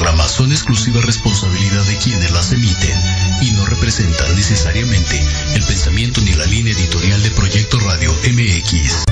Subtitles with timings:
[0.00, 2.98] en este programa son exclusiva responsabilidad de quienes las emiten
[3.42, 5.20] y no representan necesariamente
[5.54, 9.04] el pensamiento ni la línea editorial de Proyecto Radio MX.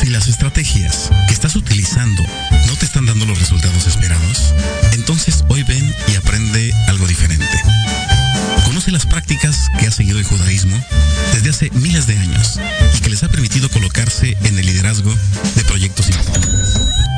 [0.00, 2.22] Si las estrategias que estás utilizando
[2.68, 4.54] no te están dando los resultados esperados,
[4.92, 7.60] entonces hoy ven y aprende algo diferente.
[8.64, 10.80] Conoce las prácticas que ha seguido el judaísmo
[11.32, 12.60] desde hace miles de años
[12.96, 15.12] y que les ha permitido colocarse en el liderazgo
[15.56, 17.09] de proyectos importantes.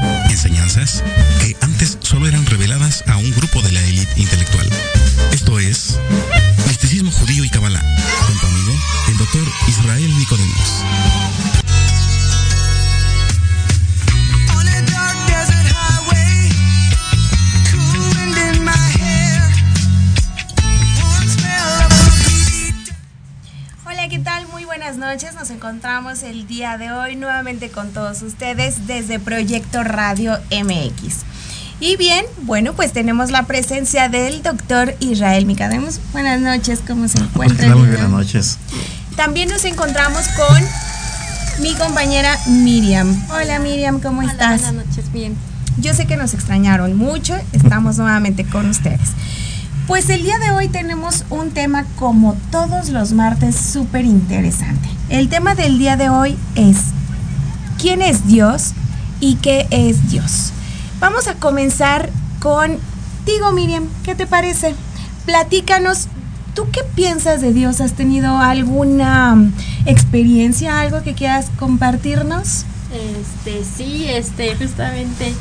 [0.45, 1.05] Enseñanzas
[1.41, 4.69] que antes solo eran reveladas a un grupo de la élite intelectual.
[5.31, 6.01] Esto es
[6.67, 7.85] Misticismo Judío y Kabbalah,
[8.27, 8.73] con tu amigo,
[9.07, 10.83] el doctor Israel Nicodemos.
[25.63, 31.19] Encontramos el día de hoy nuevamente con todos ustedes desde Proyecto Radio MX.
[31.79, 36.01] Y bien, bueno, pues tenemos la presencia del doctor Israel Micademos.
[36.11, 37.67] Buenas noches, ¿cómo se encuentra?
[37.67, 38.59] Hola, muy buenas noches.
[39.15, 43.25] También nos encontramos con mi compañera Miriam.
[43.31, 44.63] Hola Miriam, ¿cómo Hola, estás?
[44.63, 45.37] Buenas noches, bien.
[45.79, 49.11] Yo sé que nos extrañaron mucho, estamos nuevamente con ustedes.
[49.87, 54.89] Pues el día de hoy tenemos un tema como todos los martes súper interesante.
[55.09, 56.77] El tema del día de hoy es
[57.81, 58.75] ¿quién es Dios
[59.19, 60.53] y qué es Dios?
[61.01, 64.77] Vamos a comenzar contigo Miriam, ¿qué te parece?
[65.27, 66.07] Platícanos,
[66.55, 67.81] ¿tú qué piensas de Dios?
[67.81, 69.53] ¿Has tenido alguna mm,
[69.87, 72.67] experiencia, algo que quieras compartirnos?
[72.93, 75.35] Este, sí, este, justamente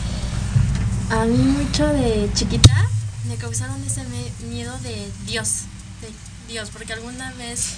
[1.12, 2.88] a mí mucho de chiquita
[3.32, 4.04] me causaron ese
[4.80, 5.64] de Dios,
[6.02, 6.12] de
[6.52, 7.76] Dios, porque alguna vez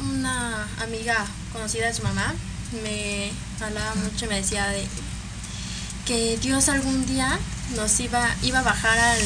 [0.00, 2.34] una amiga conocida de su mamá
[2.82, 3.30] me
[3.60, 4.86] hablaba mucho y me decía de
[6.06, 7.38] que Dios algún día
[7.76, 9.20] nos iba, iba a bajar al,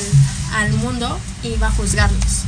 [0.55, 2.43] al mundo y iba a juzgarnos.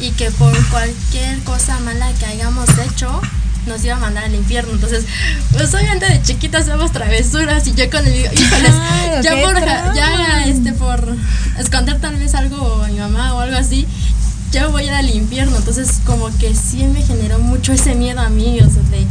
[0.00, 3.20] Y que por cualquier cosa mala que hayamos hecho,
[3.66, 4.72] nos iba a mandar al infierno.
[4.72, 5.04] Entonces,
[5.52, 10.44] pues obviamente de chiquitas hacemos travesuras y yo con el híjoles, Claro, ya por ya
[10.46, 11.16] este por
[11.58, 13.86] esconder tal vez algo a mi mamá o algo así,
[14.52, 15.56] yo voy a ir al infierno.
[15.56, 19.06] Entonces, como que sí me generó mucho ese miedo a mí, o sea, de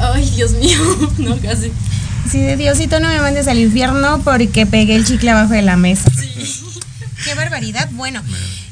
[0.00, 0.78] ay, Dios mío,
[1.18, 1.72] no casi.
[2.30, 5.76] Sí, de Diosito no me mandes al infierno porque pegué el chicle abajo de la
[5.76, 6.10] mesa.
[7.24, 7.88] Qué barbaridad.
[7.92, 8.22] Bueno,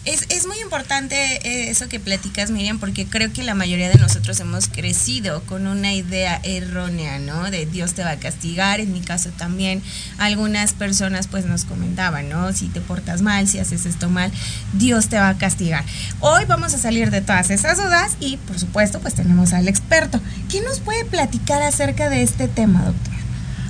[0.07, 3.99] es, es muy importante eh, eso que platicas, Miriam, porque creo que la mayoría de
[3.99, 7.51] nosotros hemos crecido con una idea errónea, ¿no?
[7.51, 8.81] De Dios te va a castigar.
[8.81, 9.83] En mi caso también,
[10.17, 12.53] algunas personas pues nos comentaban, ¿no?
[12.55, 14.33] Si te portas mal, si haces esto mal,
[14.73, 15.85] Dios te va a castigar.
[16.21, 20.19] Hoy vamos a salir de todas esas dudas y, por supuesto, pues tenemos al experto.
[20.49, 23.15] ¿Qué nos puede platicar acerca de este tema, doctor?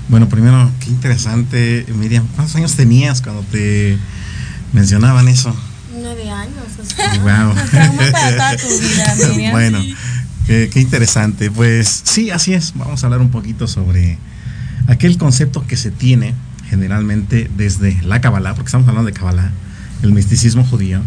[0.08, 2.26] Bueno, primero, qué interesante, Miriam.
[2.34, 3.99] ¿Cuántos años tenías cuando te
[4.72, 5.56] mencionaban eso?
[6.40, 7.14] Años, o sea.
[7.18, 7.54] Wow.
[8.12, 9.52] Para toda tu vida, Miriam.
[9.52, 9.78] bueno,
[10.47, 11.50] qué, qué interesante.
[11.50, 12.73] Pues sí, así es.
[12.75, 14.18] Vamos a hablar un poquito sobre
[14.88, 16.35] aquel concepto que se tiene
[16.68, 19.50] generalmente desde la Kabbalah, porque estamos hablando de Kabbalah,
[20.02, 21.00] el misticismo judío,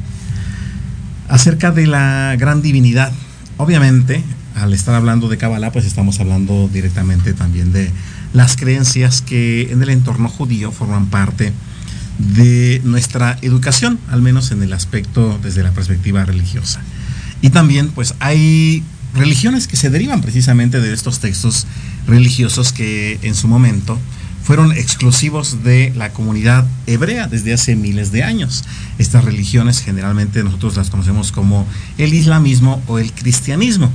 [1.29, 3.11] acerca de la gran divinidad.
[3.57, 4.23] Obviamente,
[4.55, 7.89] al estar hablando de Kabbalah, pues estamos hablando directamente también de
[8.33, 11.53] las creencias que en el entorno judío forman parte de
[12.83, 16.81] nuestra educación, al menos en el aspecto desde la perspectiva religiosa.
[17.41, 21.67] Y también pues hay religiones que se derivan precisamente de estos textos
[22.07, 23.99] religiosos que en su momento
[24.43, 28.65] fueron exclusivos de la comunidad hebrea desde hace miles de años.
[28.97, 31.65] Estas religiones generalmente nosotros las conocemos como
[31.97, 33.89] el islamismo o el cristianismo.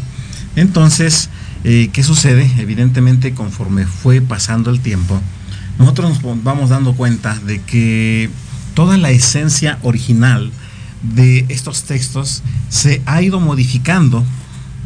[0.56, 1.28] Entonces,
[1.64, 2.50] eh, ¿qué sucede?
[2.58, 5.20] Evidentemente, conforme fue pasando el tiempo,
[5.78, 8.30] nosotros nos vamos dando cuenta de que
[8.74, 10.50] toda la esencia original
[11.02, 14.24] de estos textos se ha ido modificando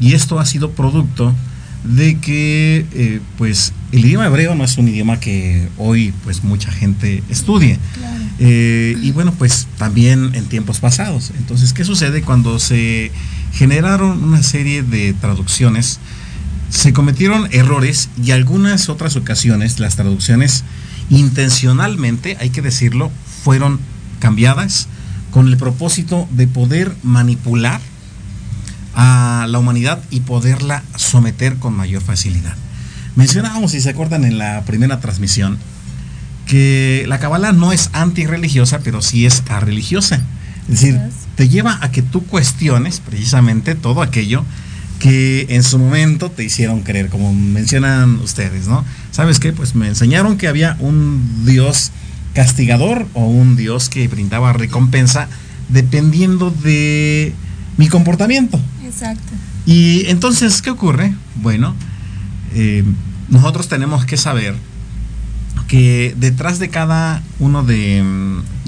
[0.01, 1.35] y esto ha sido producto
[1.85, 6.71] de que eh, pues el idioma hebreo no es un idioma que hoy pues mucha
[6.71, 7.79] gente estudie.
[8.39, 11.33] Eh, y bueno pues también en tiempos pasados.
[11.37, 13.11] Entonces qué sucede cuando se
[13.53, 15.99] generaron una serie de traducciones
[16.73, 20.65] se cometieron errores y algunas otras ocasiones las traducciones
[21.11, 23.11] intencionalmente, hay que decirlo,
[23.45, 23.79] fueron
[24.21, 24.89] cambiadas
[25.33, 27.79] con el propósito de poder manipular
[28.95, 32.57] a la humanidad y poderla someter con mayor facilidad.
[33.17, 35.59] Mencionábamos, si se acuerdan en la primera transmisión,
[36.47, 40.23] que la Kabbalah no es antirreligiosa, pero sí es religiosa.
[40.71, 40.99] Es decir,
[41.37, 44.43] te lleva a que tú cuestiones precisamente todo aquello
[45.03, 48.85] que en su momento te hicieron creer, como mencionan ustedes, ¿no?
[49.11, 49.53] ¿sabes qué?
[49.53, 51.91] Pues me enseñaron que había un Dios
[52.35, 55.29] castigador o un Dios que brindaba recompensa
[55.69, 57.35] dependiendo de
[57.79, 58.61] mi comportamiento.
[58.85, 59.33] Exacto.
[59.67, 61.13] Y entonces, ¿qué ocurre?
[61.35, 61.75] Bueno,
[62.55, 62.85] eh,
[63.29, 64.55] nosotros tenemos que saber
[65.67, 68.05] que detrás de cada uno de,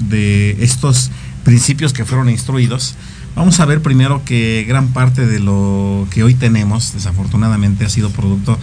[0.09, 1.11] de, estos
[1.45, 2.95] principios que fueron instruidos,
[3.35, 8.09] vamos a ver primero que gran parte de lo que hoy tenemos, desafortunadamente, ha sido
[8.09, 8.57] producto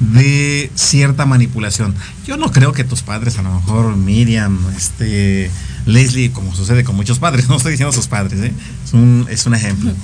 [0.00, 1.94] de cierta manipulación.
[2.26, 5.50] Yo no creo que tus padres, a lo mejor Miriam, este,
[5.86, 8.52] Leslie, como sucede con muchos padres, no estoy diciendo sus padres, ¿eh?
[8.84, 9.92] es, un, es un ejemplo.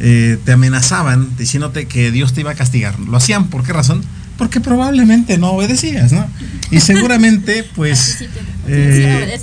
[0.00, 2.98] Eh, te amenazaban diciéndote que Dios te iba a castigar.
[2.98, 4.02] ¿Lo hacían por qué razón?
[4.38, 6.26] Porque probablemente no obedecías, ¿no?
[6.70, 8.24] Y seguramente, pues,
[8.66, 9.40] eh,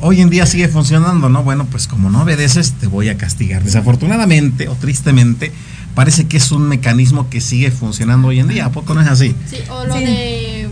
[0.00, 1.42] hoy en día sigue funcionando, ¿no?
[1.42, 3.62] Bueno, pues como no obedeces, te voy a castigar.
[3.62, 5.52] Desafortunadamente o tristemente,
[5.94, 8.66] parece que es un mecanismo que sigue funcionando hoy en día.
[8.66, 9.34] ¿A poco no es así?
[9.50, 10.68] Sí, o lo de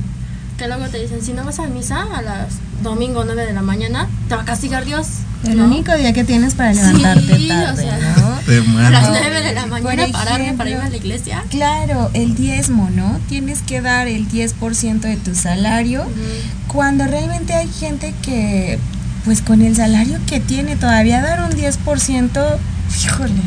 [0.60, 3.62] que luego te dicen, si no vas a misa a las domingo 9 de la
[3.62, 5.06] mañana, te va a castigar Dios.
[5.42, 8.30] El único día que tienes para levantarte sí, tarde, o sea, ¿no?
[8.86, 11.44] A las 9 de la mañana pararme para ir a la iglesia.
[11.48, 13.18] Claro, el diezmo, ¿no?
[13.30, 16.66] Tienes que dar el 10% de tu salario, uh -huh.
[16.66, 18.78] cuando realmente hay gente que,
[19.24, 22.58] pues con el salario que tiene, todavía dar un 10%,
[23.02, 23.42] híjole.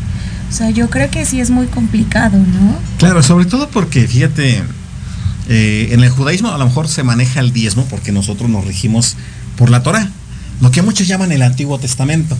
[0.49, 2.75] O sea, yo creo que sí es muy complicado, ¿no?
[2.97, 4.63] Claro, sobre todo porque, fíjate,
[5.49, 9.15] eh, en el judaísmo a lo mejor se maneja el diezmo porque nosotros nos regimos
[9.57, 10.09] por la Torah,
[10.61, 12.37] lo que muchos llaman el Antiguo Testamento.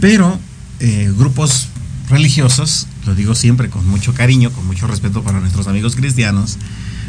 [0.00, 0.38] Pero
[0.80, 1.68] eh, grupos
[2.08, 6.58] religiosos, lo digo siempre con mucho cariño, con mucho respeto para nuestros amigos cristianos,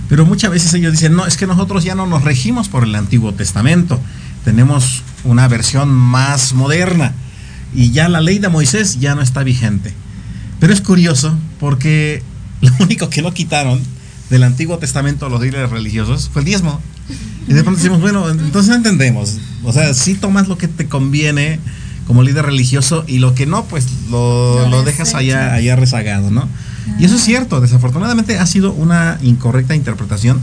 [0.07, 2.95] pero muchas veces ellos dicen, no, es que nosotros ya no nos regimos por el
[2.95, 3.99] Antiguo Testamento,
[4.43, 7.13] tenemos una versión más moderna
[7.73, 9.93] y ya la ley de Moisés ya no está vigente.
[10.59, 12.23] Pero es curioso porque
[12.61, 13.81] lo único que no quitaron
[14.29, 16.81] del Antiguo Testamento a los líderes religiosos fue el diezmo.
[17.47, 19.37] Y de pronto decimos, bueno, entonces no entendemos.
[19.63, 21.59] O sea, si tomas lo que te conviene
[22.07, 26.31] como líder religioso y lo que no, pues lo, no lo dejas allá, allá rezagado,
[26.31, 26.41] ¿no?
[26.87, 26.95] Ah.
[26.99, 30.39] Y eso es cierto, desafortunadamente ha sido una incorrecta interpretación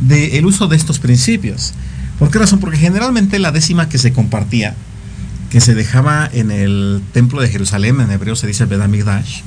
[0.00, 1.74] del el uso de estos principios.
[2.18, 2.60] ¿Por qué razón?
[2.60, 4.74] Porque generalmente la décima que se compartía,
[5.50, 9.40] que se dejaba en el templo de Jerusalén, en hebreo se dice Bedamigdash,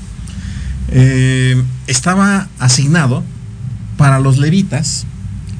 [0.89, 3.23] eh, estaba asignado
[3.97, 5.05] para los levitas,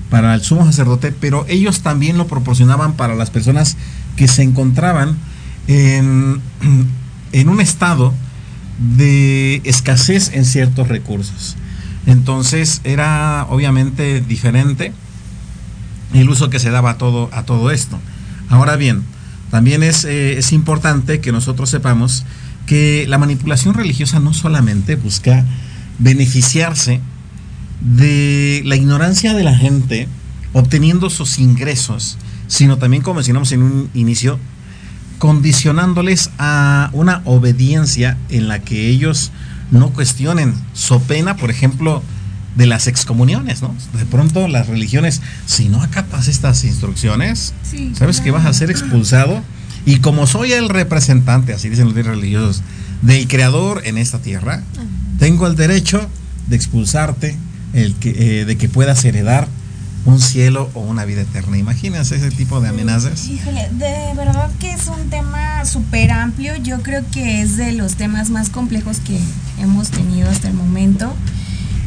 [0.09, 3.77] para el sumo sacerdote, pero ellos también lo proporcionaban para las personas
[4.15, 5.17] que se encontraban
[5.67, 6.41] en,
[7.49, 8.13] un estado
[8.97, 11.55] de escasez en ciertos recursos.
[12.05, 14.93] Entonces era obviamente diferente
[16.13, 17.99] el uso que se daba a todo, a todo esto.
[18.49, 19.03] Ahora bien,
[19.49, 22.25] también es, eh, es importante que nosotros sepamos
[22.67, 25.45] que la manipulación religiosa no solamente busca
[25.99, 26.99] beneficiarse
[27.82, 30.08] de la ignorancia de la gente
[30.53, 32.17] obteniendo sus ingresos,
[32.48, 34.39] sino también, como mencionamos en un inicio,
[35.20, 39.32] condicionándoles a una obediencia en la que ellos
[39.72, 42.03] no cuestionen, so pena, por ejemplo,
[42.55, 43.75] de las excomuniones, ¿no?
[43.98, 48.72] De pronto las religiones, si no acatas estas instrucciones, Sí, sabes que vas a ser
[48.72, 49.41] expulsado.
[49.86, 52.63] Y como soy el representante, así dicen los religiosos,
[53.01, 54.63] del creador en esta tierra,
[55.20, 56.08] tengo el derecho
[56.48, 57.38] de expulsarte,
[57.75, 59.48] el que, eh, de que puedas heredar
[60.05, 61.58] un cielo o una vida eterna.
[61.58, 63.27] Imagínense ese tipo de amenazas.
[63.27, 66.55] Híjole, de verdad que es un tema súper amplio.
[66.58, 69.20] Yo creo que es de los temas más complejos que
[69.60, 71.13] hemos tenido hasta el momento.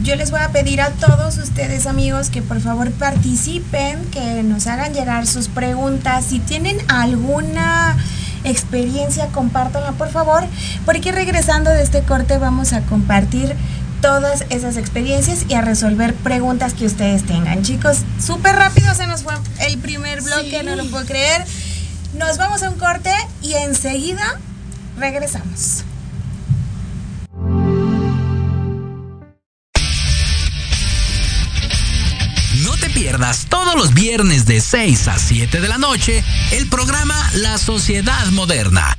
[0.03, 4.67] Yo les voy a pedir a todos ustedes amigos que por favor participen, que nos
[4.67, 6.27] hagan llegar sus preguntas.
[6.27, 7.97] Si tienen alguna
[8.45, 10.45] experiencia, compártanla por favor,
[10.85, 13.57] porque regresando de este corte vamos a compartir
[14.01, 17.63] todas esas experiencias y a resolver preguntas que ustedes tengan.
[17.63, 20.67] Chicos, súper rápido se nos fue el primer bloque, Sí.
[20.67, 21.45] no lo puedo creer.
[22.15, 23.13] Nos vamos a un corte
[23.43, 24.39] y enseguida
[24.99, 25.85] regresamos.
[32.63, 37.15] No te pierdas todos los viernes de 6 a 7 de la noche el programa
[37.35, 38.99] La Sociedad Moderna,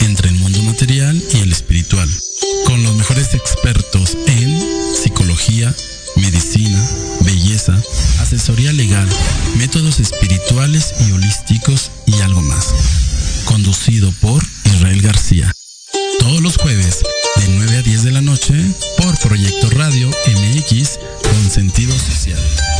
[0.00, 2.08] entre el mundo material y el espiritual.
[2.66, 5.74] Con los mejores expertos en psicología,
[6.16, 6.82] medicina,
[7.20, 7.80] belleza,
[8.20, 9.08] asesoría legal,
[9.56, 12.74] métodos espirituales y holísticos y algo más.
[13.46, 15.50] Conducido por Israel García.
[16.18, 17.02] Todos los jueves,
[17.36, 18.54] de 9 a 10 de la noche,
[18.98, 22.73] por Proyecto Radio MX con sentido social.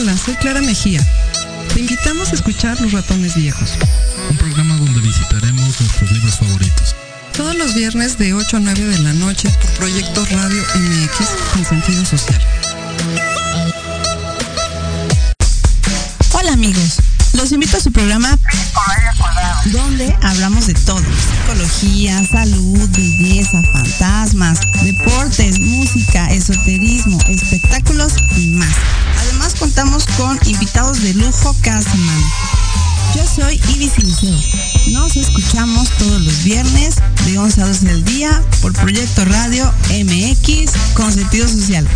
[0.00, 1.04] Hola, soy Clara Mejía.
[1.74, 3.70] Te invitamos a escuchar Los Ratones Viejos.
[4.30, 6.94] Un programa donde visitaremos nuestros libros favoritos.
[7.36, 11.64] Todos los viernes de 8 a 9 de la noche por Proyecto Radio MX con
[11.64, 12.40] sentido social.
[16.30, 16.98] Hola amigos,
[17.32, 18.38] los invito a su programa
[19.64, 28.76] donde hablamos de todo, psicología, salud, belleza, fantasmas, deportes, música, esoterismo, espectáculos y más.
[29.58, 32.26] Contamos con invitados de lujo cada semana.
[33.16, 34.38] Yo soy Ibis Liceo.
[34.88, 40.70] Nos escuchamos todos los viernes de 11 a 12 del día por Proyecto Radio MX
[40.94, 41.86] con sentido social.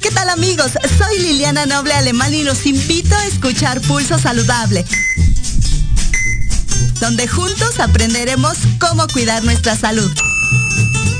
[0.00, 0.72] ¿Qué tal amigos?
[0.96, 4.84] Soy Liliana Noble Alemán y los invito a escuchar Pulso Saludable,
[7.00, 10.12] donde juntos aprenderemos cómo cuidar nuestra salud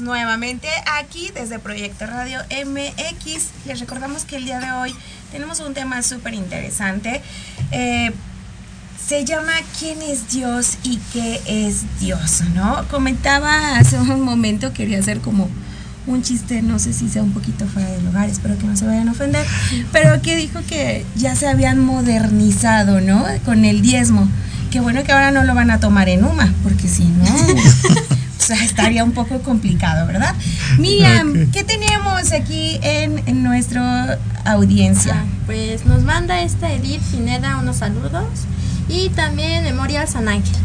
[0.00, 0.68] Nuevamente
[1.00, 3.66] aquí desde Proyecto Radio MX.
[3.66, 4.94] Les recordamos que el día de hoy
[5.30, 7.20] tenemos un tema súper interesante.
[7.70, 8.12] Eh,
[9.06, 12.42] se llama ¿Quién es Dios y qué es Dios?
[12.54, 12.86] ¿No?
[12.88, 15.48] Comentaba hace un momento, quería hacer como
[16.06, 18.86] un chiste, no sé si sea un poquito fuera de lugar, espero que no se
[18.86, 19.46] vayan a ofender,
[19.92, 23.24] pero que dijo que ya se habían modernizado, ¿no?
[23.44, 24.28] Con el diezmo.
[24.70, 27.24] Qué bueno que ahora no lo van a tomar en UMA, porque si no,
[28.60, 30.34] estaría un poco complicado, ¿verdad?
[30.78, 31.50] Miriam.
[31.52, 35.14] ¿qué tenemos aquí en, en nuestra audiencia?
[35.16, 38.26] Ah, pues nos manda esta Edith Pineda unos saludos
[38.88, 40.56] y también Memorial San Ángel.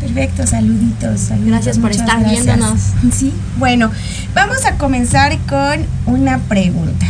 [0.00, 1.46] Perfecto, saluditos, saluditos.
[1.50, 2.44] Gracias por muchas estar gracias.
[2.44, 2.80] viéndonos.
[3.12, 3.90] Sí, bueno,
[4.34, 7.06] vamos a comenzar con una pregunta.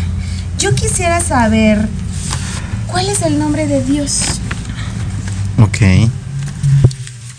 [0.59, 1.89] Yo quisiera saber,
[2.87, 4.21] ¿cuál es el nombre de Dios?
[5.59, 6.09] Ok.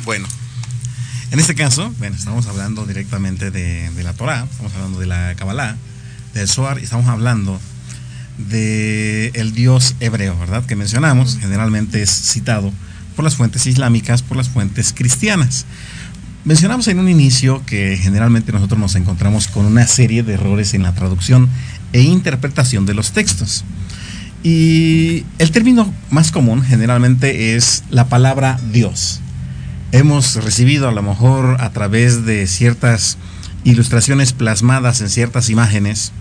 [0.04, 0.28] Bueno,
[1.36, 5.36] en este caso, bueno, estamos hablando directamente de, de la Torah, estamos hablando de la
[5.36, 5.76] Kabbalah,
[6.34, 7.60] del Zohar, y estamos hablando
[8.38, 10.66] de el Dios hebreo, ¿verdad?
[10.66, 12.72] Que mencionamos, generalmente es citado
[13.18, 15.66] por las fuentes islámicas, por las fuentes cristianas.
[16.46, 20.84] Mencionamos en un inicio que generalmente nosotros nos encontramos con una serie de errores en
[20.84, 21.50] la traducción
[21.92, 23.66] e interpretación de los textos.
[24.42, 29.20] Y el término más común generalmente es la palabra Dios.
[29.96, 33.18] Hemos recibido a lo mejor a través de ciertas
[33.64, 36.12] ilustraciones plasmadas en ciertas imágenes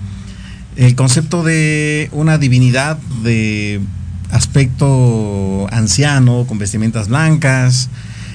[0.76, 3.80] el concepto de una divinidad de
[4.30, 7.88] aspecto anciano, con vestimentas blancas,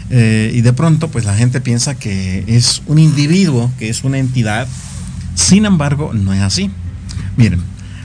[0.09, 4.17] eh, y de pronto pues la gente piensa que es un individuo, que es una
[4.17, 4.67] entidad,
[5.35, 6.69] sin embargo no es así.
[7.37, 7.61] Miren,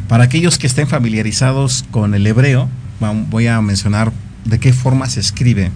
[0.06, 2.68] para aquellos que estén familiarizados con el hebreo,
[3.28, 4.12] voy a mencionar
[4.44, 5.72] de qué forma se escribe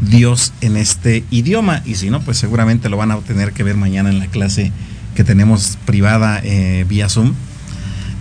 [0.00, 3.76] Dios en este idioma, y si no, pues seguramente lo van a tener que ver
[3.76, 4.72] mañana en la clase
[5.14, 7.34] que tenemos privada eh, vía Zoom.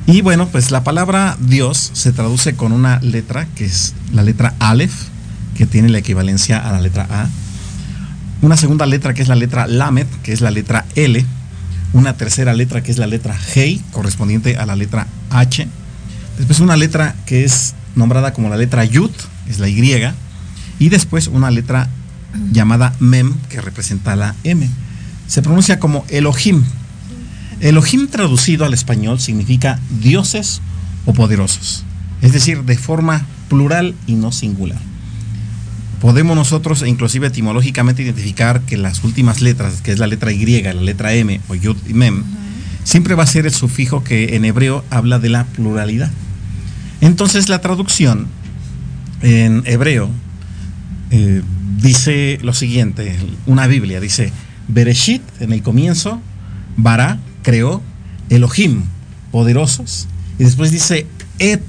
[0.07, 4.53] Y bueno, pues la palabra Dios se traduce con una letra que es la letra
[4.59, 4.93] Aleph,
[5.55, 7.27] que tiene la equivalencia a la letra A.
[8.41, 11.25] Una segunda letra que es la letra Lamed, que es la letra L.
[11.93, 15.67] Una tercera letra que es la letra Hei, correspondiente a la letra H.
[16.38, 19.11] Después una letra que es nombrada como la letra Yud,
[19.49, 20.13] es la Y.
[20.79, 21.89] Y después una letra
[22.51, 24.69] llamada Mem, que representa la M.
[25.27, 26.63] Se pronuncia como Elohim,
[27.61, 30.61] Elohim traducido al español significa dioses
[31.05, 31.83] o poderosos,
[32.21, 34.79] es decir, de forma plural y no singular.
[36.01, 40.73] Podemos nosotros, inclusive etimológicamente, identificar que las últimas letras, que es la letra Y, la
[40.73, 42.23] letra M o Yud y Mem,
[42.83, 46.11] siempre va a ser el sufijo que en hebreo habla de la pluralidad.
[47.01, 48.27] Entonces la traducción
[49.21, 50.09] en hebreo
[51.11, 51.41] eh,
[51.81, 53.15] dice lo siguiente,
[53.45, 54.31] una Biblia dice,
[54.67, 56.21] Bereshit, en el comienzo,
[56.77, 57.81] Bara, creó,
[58.29, 58.83] Elohim,
[59.31, 60.07] poderosos,
[60.39, 61.07] y después dice
[61.39, 61.63] Et.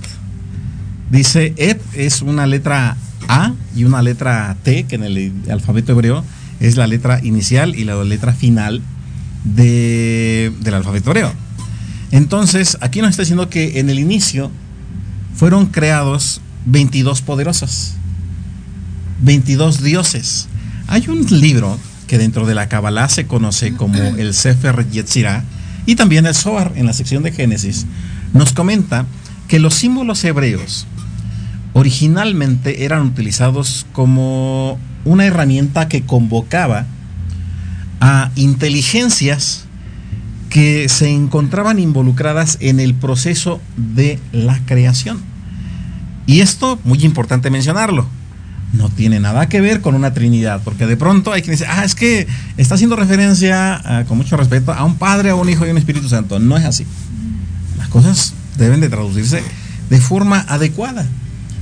[1.11, 2.97] Dice Et es una letra
[3.29, 6.25] A y una letra T, que en el alfabeto hebreo
[6.59, 8.83] es la letra inicial y la letra final
[9.45, 11.33] de, del alfabeto hebreo.
[12.11, 14.51] Entonces, aquí nos está diciendo que en el inicio
[15.35, 17.95] fueron creados 22 poderosos,
[19.21, 20.49] 22 dioses.
[20.89, 25.45] Hay un libro que dentro de la Kabbalah se conoce como el Sefer Yetzirah
[25.87, 27.87] y también el Zohar en la sección de Génesis,
[28.33, 29.07] nos comenta
[29.49, 30.87] que los símbolos hebreos
[31.73, 36.87] originalmente eran utilizados como una herramienta que convocaba
[38.01, 39.65] a inteligencias
[40.51, 45.21] que se encontraban involucradas en el proceso de la creación.
[46.27, 48.07] Y esto, muy importante mencionarlo,
[48.73, 51.85] no tiene nada que ver con una Trinidad, porque de pronto hay quien dice, ah,
[51.85, 52.27] es que
[52.57, 55.73] está haciendo referencia, ah, con mucho respeto, a un Padre, a un Hijo y a
[55.73, 56.39] un Espíritu Santo.
[56.39, 56.87] No es así.
[57.79, 59.43] Las cosas deben de traducirse
[59.91, 61.07] de forma adecuada.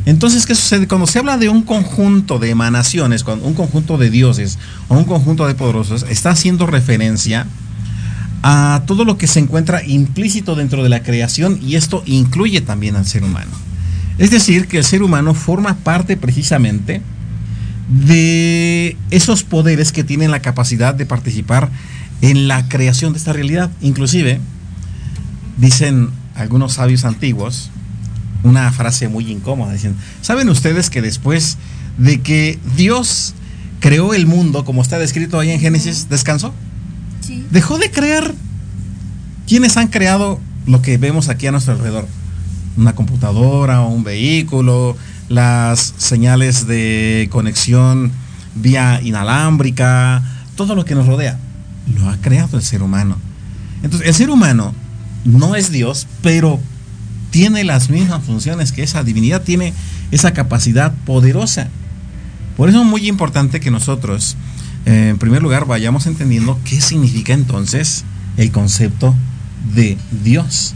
[0.07, 0.87] Entonces, ¿qué sucede?
[0.87, 5.47] Cuando se habla de un conjunto de emanaciones, un conjunto de dioses o un conjunto
[5.47, 7.47] de poderosos, está haciendo referencia
[8.43, 12.97] a todo lo que se encuentra implícito dentro de la creación y esto incluye también
[12.97, 13.51] al ser humano.
[14.19, 17.03] Es decir, que el ser humano forma parte precisamente
[17.89, 21.71] de esos poderes que tienen la capacidad de participar
[22.23, 23.71] en la creación de esta realidad.
[23.81, 24.41] Inclusive,
[25.59, 27.71] dicen algunos sabios antiguos,
[28.43, 31.57] una frase muy incómoda, dicen, ¿saben ustedes que después
[31.99, 33.35] de que Dios
[33.81, 36.55] creó el mundo, como está descrito ahí en Génesis, descansó?
[37.21, 37.45] Sí.
[37.51, 38.35] Dejó de crear.
[39.47, 42.07] ¿Quiénes han creado lo que vemos aquí a nuestro alrededor?
[42.77, 44.97] Una computadora o un vehículo,
[45.29, 48.13] las señales de conexión
[48.55, 50.23] vía inalámbrica,
[50.57, 51.39] todo lo que nos rodea,
[51.95, 53.17] lo ha creado el ser humano.
[53.83, 54.75] Entonces, el ser humano
[55.25, 56.61] no es Dios, pero
[57.31, 59.73] tiene las mismas funciones que esa divinidad, tiene
[60.11, 61.69] esa capacidad poderosa.
[62.57, 64.37] Por eso es muy importante que nosotros,
[64.87, 68.05] eh, en primer lugar, vayamos entendiendo qué significa entonces
[68.37, 69.15] el concepto
[69.75, 70.75] de Dios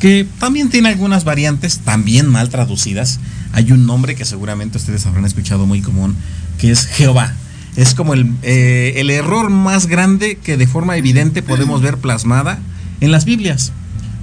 [0.00, 3.20] que también tiene algunas variantes, también mal traducidas.
[3.52, 6.16] Hay un nombre que seguramente ustedes habrán escuchado muy común,
[6.58, 7.34] que es Jehová.
[7.76, 12.58] Es como el, eh, el error más grande que de forma evidente podemos ver plasmada
[13.00, 13.72] en las Biblias.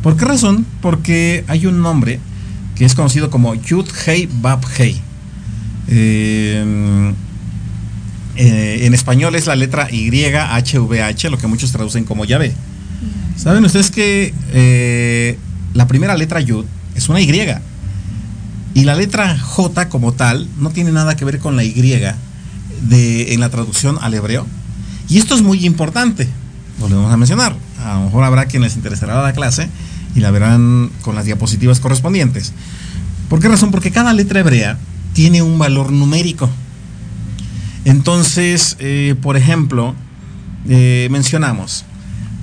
[0.01, 0.65] ¿Por qué razón?
[0.81, 2.19] Porque hay un nombre
[2.75, 4.99] que es conocido como Yud Hei Bab Hei.
[5.89, 7.13] Eh,
[8.35, 12.51] eh, en español es la letra Y H lo que muchos traducen como llave.
[13.35, 15.37] ¿Saben ustedes que
[15.77, 17.31] la primera letra Yud es una Y.
[18.73, 21.93] Y la letra J como tal no tiene nada que ver con la Y
[22.91, 24.47] en la traducción al hebreo.
[25.07, 26.27] Y esto es muy importante,
[26.79, 27.55] volvemos a mencionar.
[27.85, 29.69] A lo mejor habrá quien les interesará la clase
[30.15, 32.53] y la verán con las diapositivas correspondientes.
[33.29, 33.69] ¿Por qué razón?
[33.69, 34.79] Porque cada letra hebrea
[35.13, 36.49] tiene un valor numérico.
[37.85, 39.93] Entonces, eh, por ejemplo,
[40.67, 41.85] eh, mencionamos,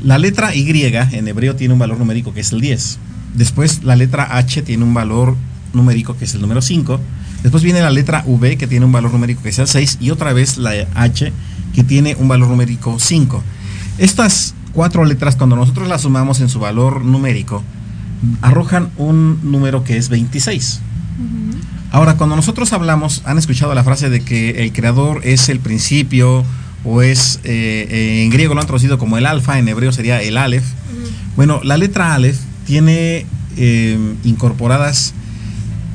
[0.05, 2.99] la letra Y en hebreo tiene un valor numérico que es el 10.
[3.35, 5.37] Después la letra H tiene un valor
[5.73, 7.01] numérico que es el número 5.
[7.42, 9.99] Después viene la letra V que tiene un valor numérico que es el 6.
[10.01, 11.33] Y otra vez la H
[11.75, 13.42] que tiene un valor numérico 5.
[13.99, 17.62] Estas cuatro letras cuando nosotros las sumamos en su valor numérico
[18.40, 20.81] arrojan un número que es 26.
[21.92, 26.44] Ahora, cuando nosotros hablamos, han escuchado la frase de que el creador es el principio
[26.85, 30.20] o es, eh, eh, en griego lo han traducido como el alfa, en hebreo sería
[30.20, 30.64] el alef.
[31.37, 35.14] Bueno, la letra alef tiene eh, incorporadas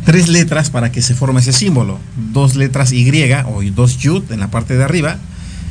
[0.05, 1.99] tres letras para que se forme ese símbolo.
[2.33, 3.09] Dos letras Y
[3.45, 5.17] o dos Yud en la parte de arriba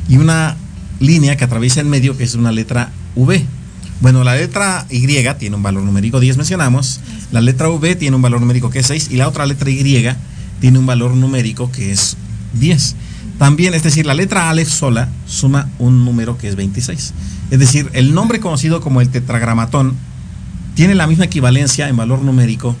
[0.07, 0.55] y una
[0.99, 3.45] línea que atraviesa en medio que es una letra V.
[4.01, 5.05] Bueno, la letra Y
[5.37, 8.87] tiene un valor numérico 10 mencionamos, la letra V tiene un valor numérico que es
[8.87, 9.83] 6 y la otra letra Y
[10.59, 12.15] tiene un valor numérico que es
[12.53, 12.95] 10.
[13.37, 17.13] También, es decir, la letra Aleph sola suma un número que es 26.
[17.51, 19.95] Es decir, el nombre conocido como el tetragramatón
[20.79, 22.73] tiene la misma equivalencia en valor numérico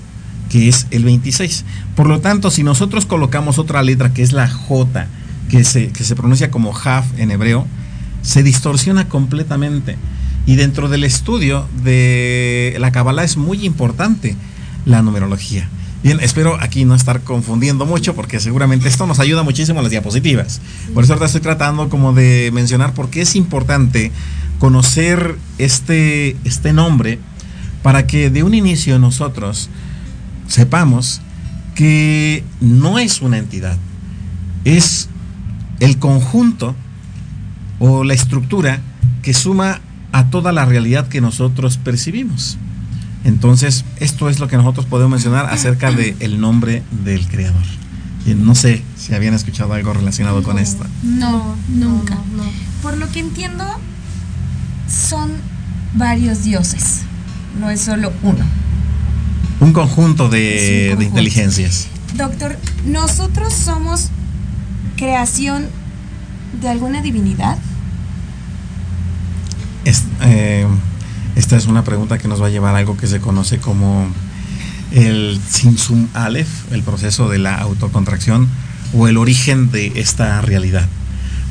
[0.49, 1.65] que es el 26.
[1.97, 5.07] Por lo tanto, si nosotros colocamos otra letra que es la J,
[5.49, 7.67] que se, que se pronuncia como Jaf en hebreo,
[8.21, 9.97] se distorsiona completamente.
[10.45, 14.37] Y dentro del estudio de la Kabbalah es muy importante
[14.85, 15.67] la numerología.
[16.01, 19.91] Bien, espero aquí no estar confundiendo mucho porque seguramente esto nos ayuda muchísimo a las
[19.91, 20.61] diapositivas.
[20.93, 24.13] Por eso ahora estoy tratando como de mencionar por qué es importante
[24.57, 27.19] conocer este, este nombre
[27.83, 29.69] para que de un inicio nosotros
[30.47, 31.21] sepamos
[31.75, 33.77] que no es una entidad,
[34.65, 35.09] es
[35.79, 36.75] el conjunto
[37.79, 38.81] o la estructura
[39.21, 39.79] que suma
[40.11, 42.57] a toda la realidad que nosotros percibimos.
[43.23, 47.63] Entonces, esto es lo que nosotros podemos mencionar acerca del el nombre del Creador.
[48.25, 50.85] Y no sé si habían escuchado algo relacionado con esto.
[51.03, 52.17] No, nunca.
[52.81, 53.65] Por lo que entiendo,
[54.87, 55.31] son
[55.95, 57.01] varios dioses,
[57.59, 58.45] no es solo uno.
[59.59, 61.87] Un conjunto de, de inteligencias.
[62.15, 64.09] Doctor, ¿nosotros somos
[64.95, 65.67] creación
[66.61, 67.57] de alguna divinidad?
[70.21, 70.67] Eh,
[71.35, 74.07] esta es una pregunta que nos va a llevar a algo que se conoce como
[74.91, 78.47] el Sinsum Aleph, el proceso de la autocontracción
[78.93, 80.87] o el origen de esta realidad.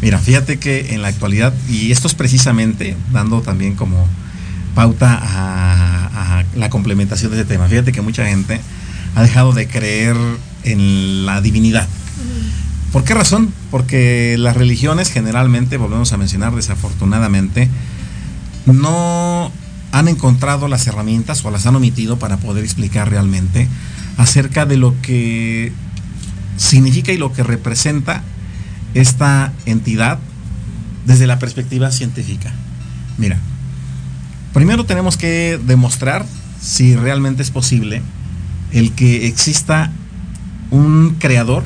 [0.02, 4.06] Mira, fíjate que en la actualidad, y esto es precisamente dando también como
[4.74, 8.61] pauta a, a la complementación de este tema, fíjate que mucha gente
[9.14, 10.16] ha dejado de creer
[10.64, 11.88] en la divinidad.
[12.92, 13.52] ¿Por qué razón?
[13.70, 17.68] Porque las religiones generalmente, volvemos a mencionar desafortunadamente,
[18.66, 19.52] no
[19.92, 23.68] han encontrado las herramientas o las han omitido para poder explicar realmente
[24.16, 25.72] acerca de lo que
[26.57, 28.22] significa y lo que representa
[28.94, 30.18] esta entidad
[31.07, 32.52] desde la perspectiva científica.
[33.16, 33.38] Mira,
[34.58, 36.26] primero tenemos que demostrar
[36.60, 38.02] si realmente es posible
[38.72, 39.92] el que exista
[40.72, 41.62] un creador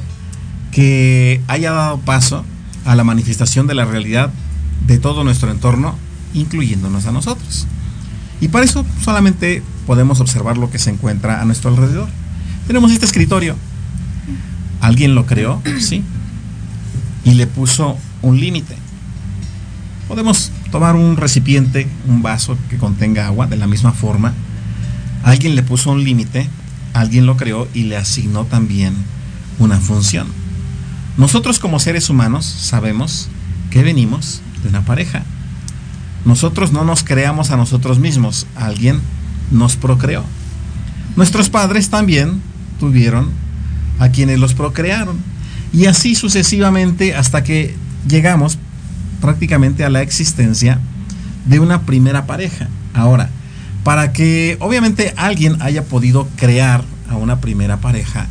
[0.73, 2.45] que haya dado paso
[2.85, 4.31] a la manifestación de la realidad
[4.87, 5.95] de todo nuestro entorno
[6.35, 7.67] incluyéndonos a nosotros.
[8.43, 12.11] Y para eso solamente podemos observar lo que se encuentra a nuestro alrededor.
[12.67, 13.57] Tenemos este escritorio.
[14.83, 16.05] Alguien lo creó, sí,
[17.25, 18.82] y le puso un límite.
[20.13, 24.35] Podemos tomar un recipiente, un vaso que contenga agua de la misma forma.
[25.25, 26.51] Alguien le puso un límite,
[26.93, 28.93] alguien lo creó y le asignó también
[29.59, 30.27] una función.
[31.17, 33.31] Nosotros como seres humanos sabemos
[33.71, 35.23] que venimos de una pareja.
[36.27, 39.01] Nosotros no nos creamos a nosotros mismos, alguien
[39.51, 40.25] nos procreó.
[41.17, 42.43] Nuestros padres también
[42.79, 43.31] tuvieron
[43.99, 45.17] a quienes los procrearon.
[45.73, 47.75] Y así sucesivamente hasta que
[48.07, 48.59] llegamos
[49.23, 50.79] prácticamente a la existencia
[51.47, 52.69] de una primera pareja.
[52.93, 53.31] Ahora,
[53.85, 58.27] para que obviamente alguien haya podido crear a una primera pareja,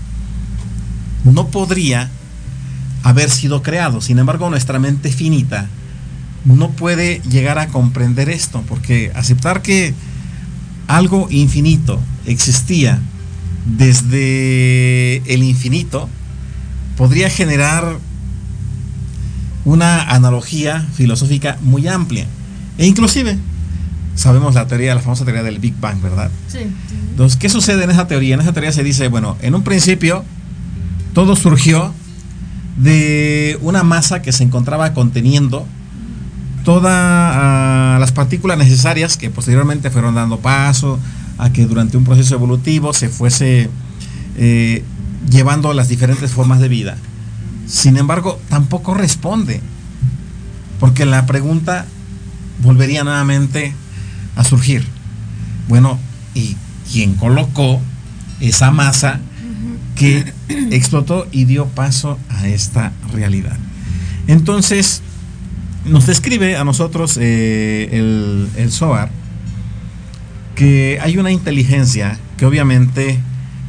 [1.24, 2.12] no podría
[3.04, 4.02] haber sido creado.
[4.02, 5.68] Sin embargo, nuestra mente finita
[6.46, 9.94] no puede llegar a comprender esto, porque aceptar que
[10.88, 13.00] algo infinito existía
[13.66, 16.10] desde el infinito
[16.98, 17.98] podría generar
[19.66, 22.26] una analogía filosófica muy amplia.
[22.78, 23.38] E inclusive,
[24.16, 26.32] sabemos la teoría, la famosa teoría del Big Bang, ¿verdad?
[26.48, 26.60] Sí.
[27.12, 28.36] Entonces, ¿qué sucede en esa teoría?
[28.36, 30.24] En esa teoría se dice, bueno, en un principio
[31.14, 31.94] todo surgió
[32.78, 35.68] de una masa que se encontraba conteniendo
[36.64, 41.00] todas ah, las partículas necesarias que posteriormente fueron dando paso
[41.38, 43.70] a que durante un proceso evolutivo se fuese
[44.38, 44.84] eh,
[45.30, 46.98] llevando las diferentes formas de vida.
[47.72, 49.62] Sin embargo, tampoco responde,
[50.82, 51.86] porque la pregunta
[52.62, 53.74] volvería nuevamente
[54.36, 54.86] a surgir.
[55.70, 55.98] Bueno,
[56.34, 56.58] ¿y
[56.92, 57.80] quién colocó
[58.42, 59.22] esa masa
[59.96, 60.34] que
[60.70, 63.58] explotó y dio paso a esta realidad?
[64.28, 65.02] Entonces,
[65.86, 69.10] nos describe a nosotros eh, el, el SOAR
[70.56, 73.18] que hay una inteligencia que obviamente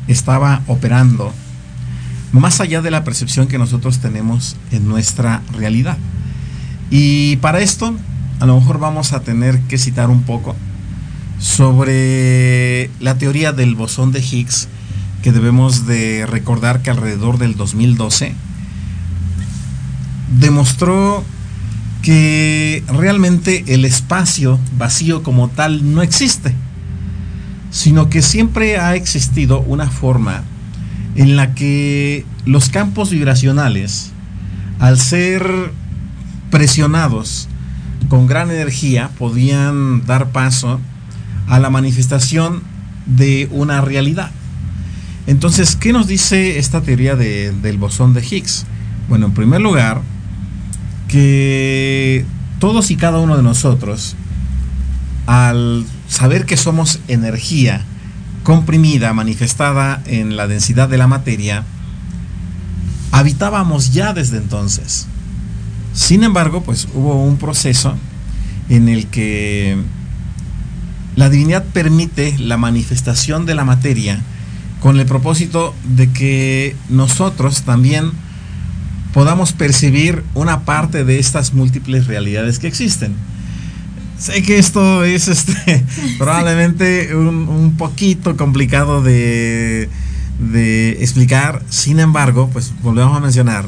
[0.08, 1.32] estaba operando
[2.32, 5.98] más allá de la percepción que nosotros tenemos en nuestra realidad.
[6.90, 7.94] Y para esto,
[8.40, 10.56] a lo mejor vamos a tener que citar un poco
[11.38, 14.68] sobre la teoría del bosón de Higgs,
[15.22, 18.34] que debemos de recordar que alrededor del 2012
[20.38, 21.24] demostró
[22.02, 26.54] que realmente el espacio vacío como tal no existe,
[27.70, 30.42] sino que siempre ha existido una forma
[31.14, 34.12] en la que los campos vibracionales,
[34.78, 35.72] al ser
[36.50, 37.48] presionados
[38.08, 40.80] con gran energía, podían dar paso
[41.48, 42.62] a la manifestación
[43.06, 44.30] de una realidad.
[45.26, 48.66] Entonces, ¿qué nos dice esta teoría del bosón de Higgs?
[49.08, 50.00] Bueno, en primer lugar,
[51.08, 52.24] que
[52.58, 54.16] todos y cada uno de nosotros,
[55.26, 57.84] al saber que somos energía
[58.42, 61.64] comprimida, manifestada en la densidad de la materia,
[63.10, 65.06] habitábamos ya desde entonces.
[65.94, 67.96] Sin embargo, pues hubo un proceso
[68.68, 69.76] en el que
[71.16, 74.20] la divinidad permite la manifestación de la materia
[74.80, 78.10] con el propósito de que nosotros también
[79.12, 83.14] podamos percibir una parte de estas múltiples realidades que existen.
[84.22, 85.84] Sé que esto es este
[86.18, 89.88] probablemente un, poquito complicado de,
[90.38, 91.60] de, explicar.
[91.68, 93.66] Sin embargo, pues volvemos a mencionar.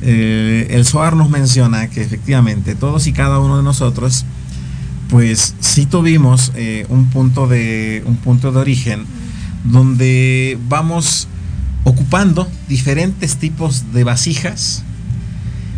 [0.00, 4.24] Eh, el SOAR nos menciona que efectivamente todos y cada uno de nosotros,
[5.08, 9.04] pues sí tuvimos eh, un punto de un punto de origen
[9.62, 11.28] donde vamos
[11.84, 14.82] ocupando diferentes tipos de vasijas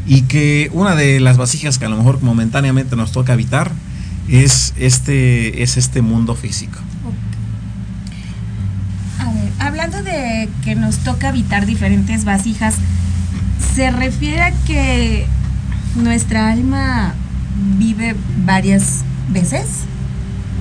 [0.07, 3.71] y que una de las vasijas que a lo mejor momentáneamente nos toca habitar
[4.29, 6.79] es este, es este mundo físico.
[9.19, 12.77] A ver, hablando de que nos toca habitar diferentes vasijas,
[13.75, 15.27] ¿se refiere a que
[15.97, 17.15] nuestra alma
[17.79, 19.67] vive varias veces?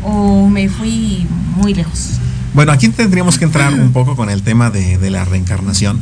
[0.03, 2.19] ¿O me fui muy lejos?
[2.53, 5.99] Bueno, aquí tendríamos que entrar un poco con el tema de, de la reencarnación.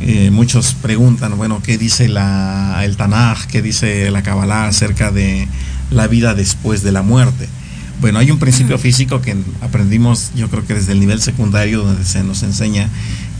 [0.00, 5.46] Eh, muchos preguntan, bueno, ¿qué dice la, el Tanaj, qué dice la Kabbalah acerca de
[5.90, 7.48] la vida después de la muerte?
[8.00, 12.04] Bueno, hay un principio físico que aprendimos, yo creo que desde el nivel secundario, donde
[12.04, 12.88] se nos enseña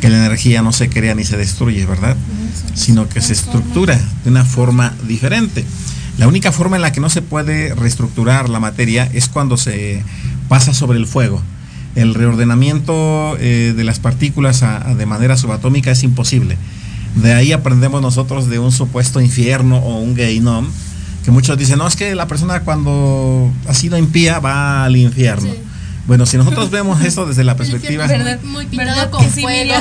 [0.01, 2.17] que la energía no se crea ni se destruye, ¿verdad?
[2.75, 5.65] Sino que se estructura de una forma diferente.
[6.19, 10.03] La única forma en la que no se puede reestructurar la materia es cuando se
[10.49, 11.43] pasa sobre el fuego
[11.95, 14.65] el reordenamiento eh, de las partículas
[14.97, 16.57] de manera subatómica es imposible.
[17.17, 20.69] De ahí aprendemos nosotros de un supuesto infierno o un geinom,
[21.25, 25.51] que muchos dicen, no, es que la persona cuando ha sido impía va al infierno.
[26.07, 28.07] Bueno, si nosotros vemos esto desde la perspectiva...
[28.45, 29.75] Muy pintado con fuego.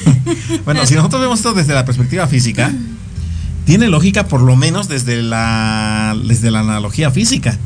[0.64, 2.72] bueno, si nosotros vemos esto desde la perspectiva física,
[3.64, 7.58] tiene lógica por lo menos desde la, desde la analogía física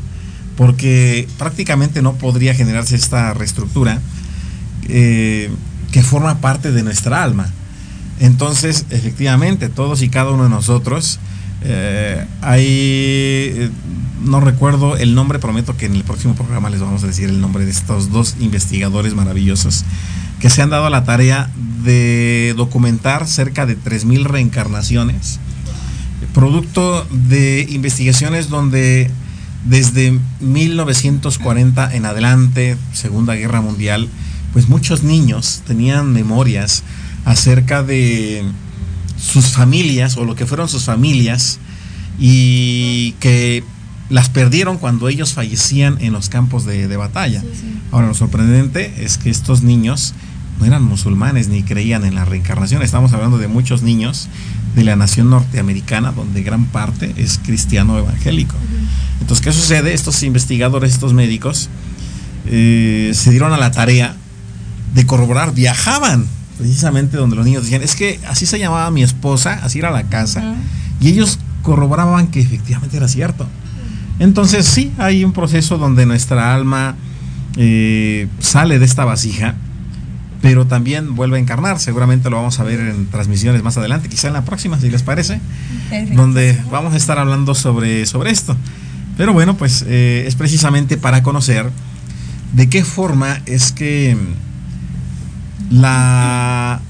[0.57, 4.01] porque prácticamente no podría generarse esta reestructura
[4.89, 5.49] eh,
[5.91, 7.47] que forma parte de nuestra alma.
[8.19, 11.19] Entonces, efectivamente, todos y cada uno de nosotros,
[11.63, 13.69] eh, hay, eh,
[14.23, 17.41] no recuerdo el nombre, prometo que en el próximo programa les vamos a decir el
[17.41, 19.83] nombre de estos dos investigadores maravillosos
[20.39, 21.49] que se han dado a la tarea
[21.83, 25.39] de documentar cerca de 3.000 reencarnaciones,
[26.33, 29.09] producto de investigaciones donde
[29.65, 34.07] desde 1940 en adelante, Segunda Guerra Mundial,
[34.53, 36.83] pues muchos niños tenían memorias
[37.25, 38.43] acerca de
[39.19, 41.59] sus familias o lo que fueron sus familias
[42.19, 43.63] y que
[44.09, 47.43] las perdieron cuando ellos fallecían en los campos de, batalla.
[47.91, 50.13] Ahora, lo sorprendente es que estos niños
[50.59, 52.81] no eran musulmanes ni creían en la reencarnación.
[52.81, 54.29] Estamos hablando de muchos niños
[54.75, 58.55] de la nación norteamericana, donde gran parte es cristiano evangélico.
[59.19, 59.93] Entonces, ¿qué sucede?
[59.93, 61.69] Estos investigadores, estos médicos,
[62.45, 64.15] eh, se dieron a la tarea
[64.93, 66.27] de corroborar, viajaban
[66.57, 70.03] precisamente donde los niños decían, es que así se llamaba mi esposa, así era la
[70.03, 70.55] casa,
[70.99, 73.47] y ellos corroboraban que efectivamente era cierto.
[74.19, 76.95] Entonces sí, hay un proceso donde nuestra alma
[77.55, 79.55] eh, sale de esta vasija,
[80.41, 81.79] pero también vuelve a encarnar.
[81.79, 85.03] Seguramente lo vamos a ver en transmisiones más adelante, quizá en la próxima, si les
[85.03, 85.39] parece,
[86.13, 88.55] donde vamos a estar hablando sobre, sobre esto.
[89.17, 91.69] Pero bueno, pues eh, es precisamente para conocer
[92.53, 94.15] de qué forma es que
[95.69, 96.81] la,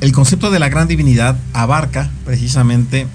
[0.00, 3.06] el concepto de la gran divinidad abarca precisamente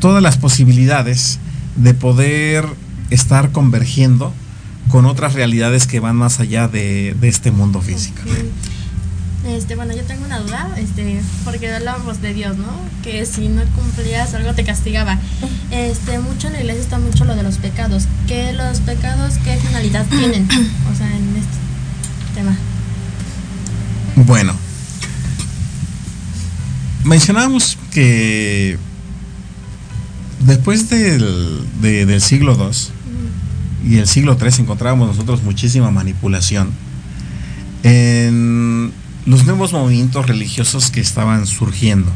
[0.00, 1.38] todas las posibilidades
[1.76, 2.66] de poder
[3.10, 4.32] estar convergiendo
[4.90, 8.22] con otras realidades que van más allá de, este mundo físico.
[9.46, 12.68] Este, bueno, yo tengo una duda, este, porque hablábamos de Dios, ¿no?
[13.02, 15.18] Que si no cumplías algo te castigaba.
[15.70, 18.04] Este, mucho en la iglesia está mucho lo de los pecados.
[18.26, 20.48] ¿Qué los pecados qué finalidad tienen?
[20.92, 21.67] O sea, en este
[24.16, 24.54] Bueno,
[27.04, 28.78] mencionamos que
[30.40, 36.70] después del, del siglo II y el siglo III encontrábamos nosotros muchísima manipulación
[37.82, 38.92] en
[39.26, 42.10] los nuevos movimientos religiosos que estaban surgiendo.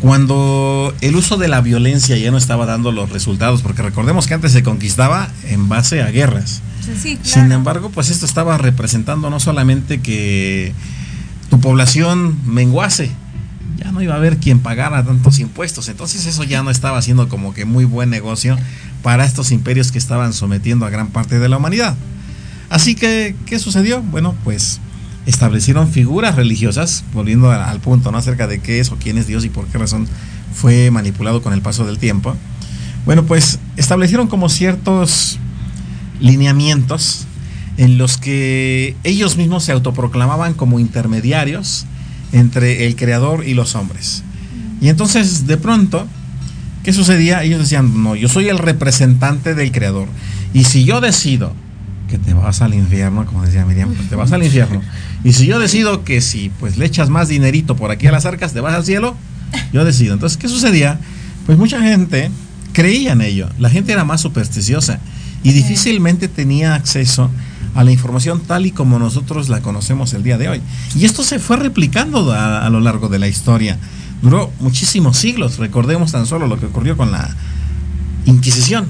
[0.00, 4.34] Cuando el uso de la violencia ya no estaba dando los resultados, porque recordemos que
[4.34, 6.62] antes se conquistaba en base a guerras.
[7.22, 10.72] Sin embargo, pues esto estaba representando no solamente que
[11.50, 13.10] tu población menguase,
[13.76, 15.88] ya no iba a haber quien pagara tantos impuestos.
[15.88, 18.56] Entonces eso ya no estaba siendo como que muy buen negocio
[19.02, 21.96] para estos imperios que estaban sometiendo a gran parte de la humanidad.
[22.70, 24.02] Así que, ¿qué sucedió?
[24.02, 24.80] Bueno, pues
[25.26, 28.18] establecieron figuras religiosas, volviendo al punto, ¿no?
[28.18, 30.06] Acerca de qué es o quién es Dios y por qué razón
[30.52, 32.36] fue manipulado con el paso del tiempo.
[33.04, 35.38] Bueno, pues establecieron como ciertos
[36.20, 37.26] lineamientos
[37.76, 41.86] en los que ellos mismos se autoproclamaban como intermediarios
[42.32, 44.22] entre el creador y los hombres.
[44.80, 46.06] Y entonces de pronto
[46.84, 47.42] ¿qué sucedía?
[47.42, 50.06] Ellos decían, no, yo soy el representante del creador.
[50.52, 51.52] Y si yo decido
[52.08, 54.82] que te vas al infierno, como decía Miriam, pues te vas al infierno.
[55.24, 58.26] Y si yo decido que si pues le echas más dinerito por aquí a las
[58.26, 59.16] arcas, te vas al cielo,
[59.72, 60.12] yo decido.
[60.12, 61.00] Entonces, ¿qué sucedía?
[61.46, 62.30] Pues mucha gente
[62.72, 63.48] creía en ello.
[63.58, 65.00] La gente era más supersticiosa
[65.44, 67.30] y difícilmente tenía acceso
[67.76, 70.60] a la información tal y como nosotros la conocemos el día de hoy.
[70.96, 73.78] Y esto se fue replicando a, a lo largo de la historia.
[74.22, 75.58] Duró muchísimos siglos.
[75.58, 77.34] Recordemos tan solo lo que ocurrió con la
[78.26, 78.86] Inquisición.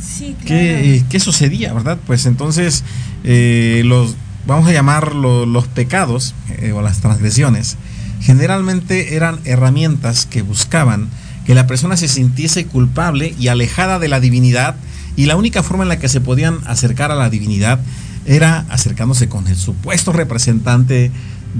[0.00, 0.46] Sí, claro.
[0.46, 1.98] ¿Qué, qué sucedía, verdad?
[2.06, 2.84] Pues entonces,
[3.24, 4.14] eh, los,
[4.46, 7.76] vamos a llamar lo- los pecados eh, o las transgresiones,
[8.20, 11.08] generalmente eran herramientas que buscaban
[11.46, 14.76] que la persona se sintiese culpable y alejada de la divinidad,
[15.16, 17.80] y la única forma en la que se podían acercar a la divinidad
[18.26, 21.10] era acercándose con el supuesto representante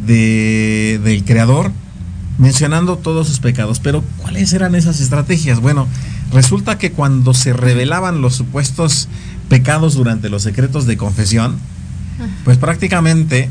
[0.06, 1.70] de- del creador,
[2.38, 3.80] mencionando todos sus pecados.
[3.80, 5.60] Pero, ¿cuáles eran esas estrategias?
[5.60, 5.86] Bueno,
[6.32, 9.08] resulta que cuando se revelaban los supuestos
[9.48, 11.56] pecados durante los secretos de confesión,
[12.44, 13.48] pues prácticamente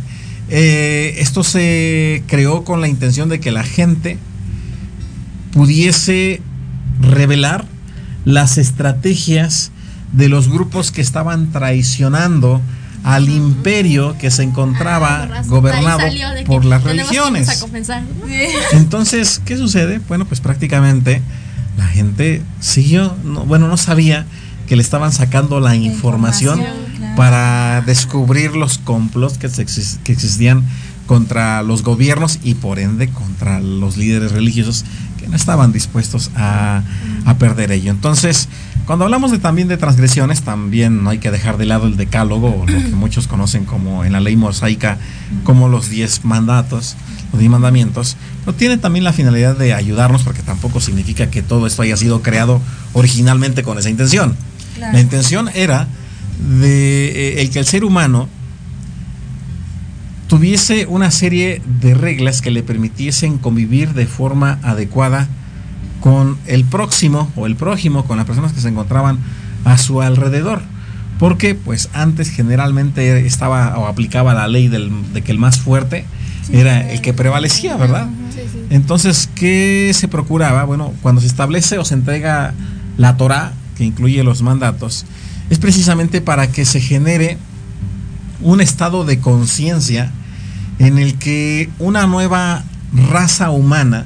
[0.49, 4.17] eh, esto se creó con la intención de que la gente
[5.53, 6.41] pudiese
[7.01, 7.65] revelar
[8.25, 9.71] las estrategias
[10.13, 12.61] de los grupos que estaban traicionando
[13.03, 15.49] al imperio que se encontraba Ah, razón.
[15.51, 15.99] gobernado
[16.45, 17.47] por las religiones.
[18.71, 19.99] Entonces, ¿qué sucede?
[20.07, 21.21] Bueno, pues prácticamente
[21.77, 24.25] la gente siguió, no- bueno, no sabía
[24.67, 27.15] que le estaban sacando la información, información, claro.
[27.15, 29.65] para descubrir los complots que, se
[30.03, 30.63] que existían
[31.05, 34.85] contra los gobiernos y por ende contra los líderes religiosos
[35.19, 36.81] que no estaban dispuestos a,
[37.25, 37.91] a perder ello.
[37.91, 38.47] Entonces,
[38.85, 42.61] cuando hablamos de, también de transgresiones, también no hay que dejar de lado el decálogo,
[42.61, 44.97] o lo que muchos conocen como en la ley mosaica,
[45.43, 46.95] como los diez mandatos,
[47.31, 51.65] los diez mandamientos, pero tiene también la finalidad de ayudarnos, porque tampoco significa que todo
[51.67, 52.61] esto haya sido creado
[52.93, 54.35] originalmente con esa intención.
[54.75, 54.93] Claro.
[54.93, 55.87] La intención era
[56.59, 58.27] de eh, el que el ser humano
[60.27, 65.29] tuviese una serie de reglas que le permitiesen convivir de forma adecuada
[66.05, 69.17] con el próximo o el prójimo, con las personas que se encontraban
[69.63, 70.61] a su alrededor.
[71.17, 76.05] Porque pues antes generalmente estaba o aplicaba la ley del- de que el más fuerte
[76.51, 78.07] era el que prevalecía, ¿verdad?
[78.31, 78.59] Sí, sí.
[78.69, 80.63] Entonces, ¿qué se procuraba?
[80.65, 82.53] Bueno, cuando se establece o se entrega
[82.97, 85.07] la Torah, que incluye los mandatos,
[85.49, 87.39] es precisamente para que se genere
[88.41, 90.11] un estado de conciencia
[90.77, 92.63] en el que una nueva
[93.09, 94.05] raza humana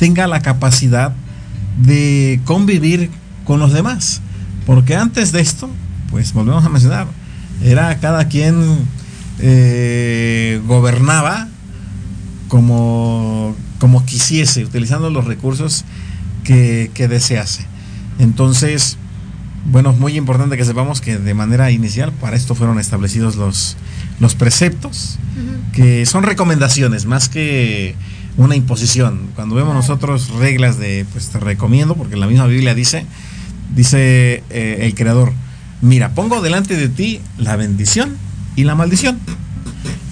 [0.00, 1.12] tenga la capacidad
[1.76, 3.10] de convivir
[3.44, 4.20] con los demás.
[4.66, 5.68] Porque antes de esto,
[6.10, 7.06] pues volvemos a mencionar,
[7.62, 8.56] era cada quien
[9.38, 11.48] eh, gobernaba
[12.48, 15.84] como, como quisiese, utilizando los recursos
[16.44, 17.66] que, que desease.
[18.18, 18.96] Entonces,
[19.66, 23.76] bueno, es muy importante que sepamos que de manera inicial para esto fueron establecidos los,
[24.20, 25.18] los preceptos,
[25.72, 27.94] que son recomendaciones más que
[28.36, 29.28] una imposición.
[29.34, 33.06] Cuando vemos nosotros reglas de, pues te recomiendo, porque la misma Biblia dice,
[33.74, 35.32] dice eh, el Creador,
[35.80, 38.16] mira, pongo delante de ti la bendición
[38.56, 39.18] y la maldición.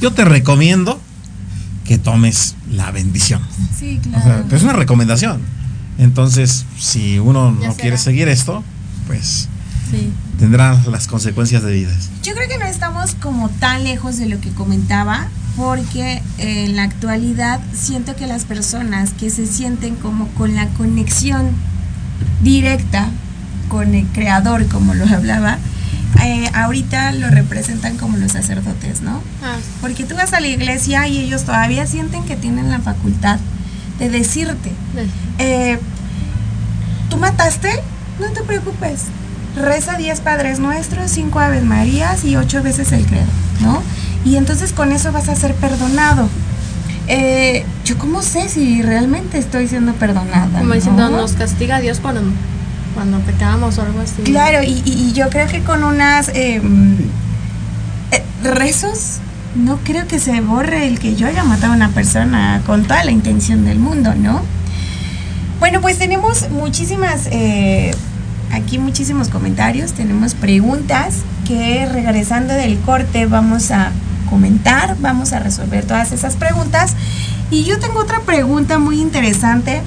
[0.01, 1.01] Yo te recomiendo
[1.85, 3.43] que tomes la bendición.
[3.79, 4.47] Sí, O sea, claro.
[4.57, 5.41] es una recomendación.
[5.99, 7.83] Entonces, si uno Ya no será.
[7.83, 8.65] quiere seguir esto,
[9.07, 9.49] pues
[9.91, 10.11] Sí.
[10.39, 12.09] tendrá las consecuencias debidas.
[12.23, 16.77] Yo creo que no estamos como tan lejos de lo que comentaba, porque eh, en
[16.77, 21.51] la actualidad siento que las personas que se sienten como con la conexión
[22.43, 23.09] directa
[23.69, 25.59] con el creador, como lo hablaba,
[26.23, 29.21] eh, ahorita lo representan como los sacerdotes, ¿no?
[29.43, 33.39] Ah, Porque tú vas a la iglesia y ellos todavía sienten que tienen la facultad
[33.99, 35.09] de decirte, de-
[35.73, 35.79] eh,
[37.11, 37.69] ¿tú mataste?
[38.21, 39.03] No te preocupes.
[39.57, 43.27] Reza 10 Padres Nuestros, 5 Aves Marías y 8 veces el credo,
[43.61, 43.83] ¿no?
[44.25, 46.29] Y entonces con eso vas a ser perdonado.
[47.07, 50.49] Eh, yo cómo sé si realmente estoy siendo perdonada.
[50.59, 51.19] como diciendo, ¿no?
[51.19, 52.23] nos castiga Dios cuando,
[52.95, 54.23] cuando pecamos o algo así.
[54.23, 56.95] Claro, y, yo creo que con unas eh, mm,
[58.13, 59.19] eh, rezos
[59.55, 63.05] no creo que se borre el que yo haya matado a una persona con toda
[63.05, 64.43] la intención del mundo, ¿no?
[65.61, 67.95] Bueno, pues tenemos muchísimas, eh,
[68.55, 73.91] aquí muchísimos comentarios, tenemos preguntas que regresando del corte vamos a
[74.31, 76.95] comentar, vamos a resolver todas esas preguntas.
[77.51, 79.83] Y yo tengo otra pregunta muy interesante.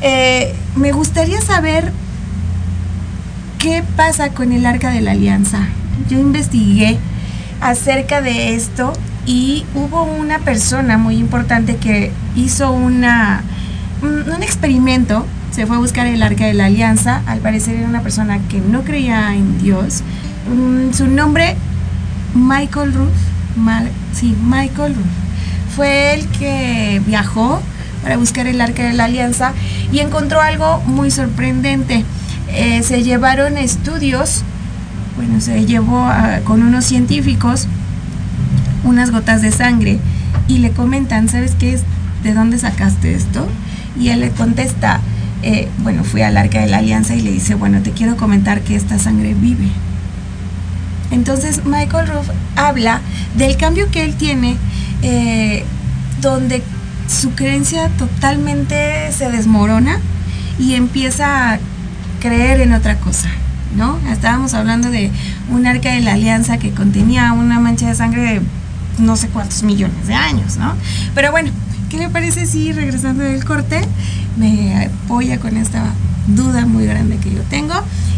[0.00, 1.92] Eh, me gustaría saber
[3.58, 5.66] ¿Qué pasa con el arca de la alianza?
[6.08, 6.96] Yo investigué
[7.60, 8.92] acerca de esto
[9.26, 13.42] y hubo una persona muy importante que hizo una,
[14.00, 17.22] un, experimento se fue a buscar el arca de la alianza.
[17.26, 20.02] Al parecer era una persona que no creía en Dios.
[20.52, 21.56] Mm, su nombre,
[22.34, 23.08] Michael Ruth.
[24.12, 25.04] sí, Michael Ruth.
[25.74, 27.60] Fue el que viajó
[28.02, 29.52] para buscar el arca de la alianza
[29.92, 32.04] y encontró algo muy sorprendente.
[32.48, 34.42] Eh, se llevaron estudios,
[35.16, 36.08] bueno, se llevó
[36.44, 37.68] con unos científicos
[38.84, 39.98] unas gotas de sangre
[40.46, 41.82] y le comentan, ¿sabes qué es?
[42.22, 43.46] ¿De dónde sacaste esto?
[43.98, 45.00] Y él le contesta,
[45.42, 48.62] eh, bueno, fui al arca de la alianza y le dice, bueno, te quiero comentar
[48.62, 49.68] que esta sangre vive.
[51.10, 53.00] Entonces Michael Ruff habla
[53.36, 54.56] del cambio que él tiene,
[55.02, 55.64] eh,
[56.20, 56.62] donde
[57.08, 60.00] su creencia totalmente se desmorona
[60.58, 61.58] y empieza a
[62.20, 63.30] creer en otra cosa,
[63.76, 63.98] ¿no?
[64.10, 65.10] Estábamos hablando de
[65.50, 68.42] un arca de la alianza que contenía una mancha de sangre de
[68.98, 70.74] no sé cuántos millones de años, ¿no?
[71.14, 71.50] Pero bueno,
[71.88, 73.80] ¿qué le parece si regresando del corte
[74.38, 75.92] me apoya con esta
[76.28, 77.74] duda muy grande que yo tengo?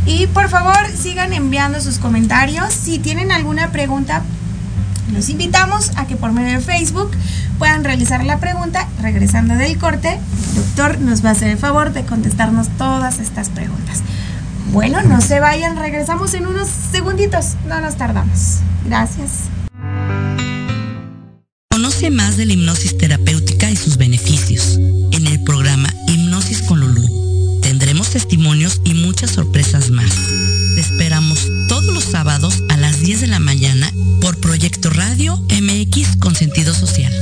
[0.07, 2.73] Y por favor sigan enviando sus comentarios.
[2.73, 4.23] Si tienen alguna pregunta,
[5.13, 7.11] los invitamos a que por medio de Facebook
[7.59, 8.87] puedan realizar la pregunta.
[9.01, 13.49] Regresando del corte, el doctor nos va a hacer el favor de contestarnos todas estas
[13.49, 14.03] preguntas.
[14.73, 18.59] Bueno, no se vayan, regresamos en unos segunditos, no nos tardamos.
[18.87, 19.51] Gracias.
[22.09, 24.79] Más de la hipnosis terapéutica y sus beneficios
[25.13, 27.61] en el programa Hipnosis con Lulú.
[27.61, 30.11] Tendremos testimonios y muchas sorpresas más.
[30.75, 36.17] Te esperamos todos los sábados a las 10 de la mañana por Proyecto Radio MX
[36.19, 37.13] con sentido social.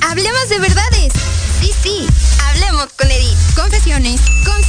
[0.00, 1.12] Hablemos de verdades.
[1.60, 2.06] Sí, sí,
[2.42, 3.36] hablemos con Edith.
[3.54, 4.20] Confesiones,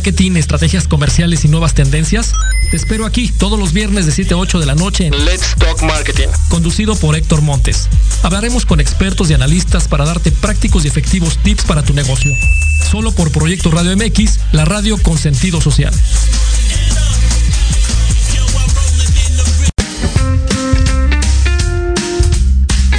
[0.00, 2.32] Marketing, estrategias comerciales y nuevas tendencias?
[2.70, 5.54] Te espero aquí todos los viernes de 7 a 8 de la noche en Let's
[5.58, 7.86] Talk Marketing, conducido por Héctor Montes.
[8.22, 12.32] Hablaremos con expertos y analistas para darte prácticos y efectivos tips para tu negocio.
[12.90, 15.92] Solo por Proyecto Radio MX, la radio con sentido social.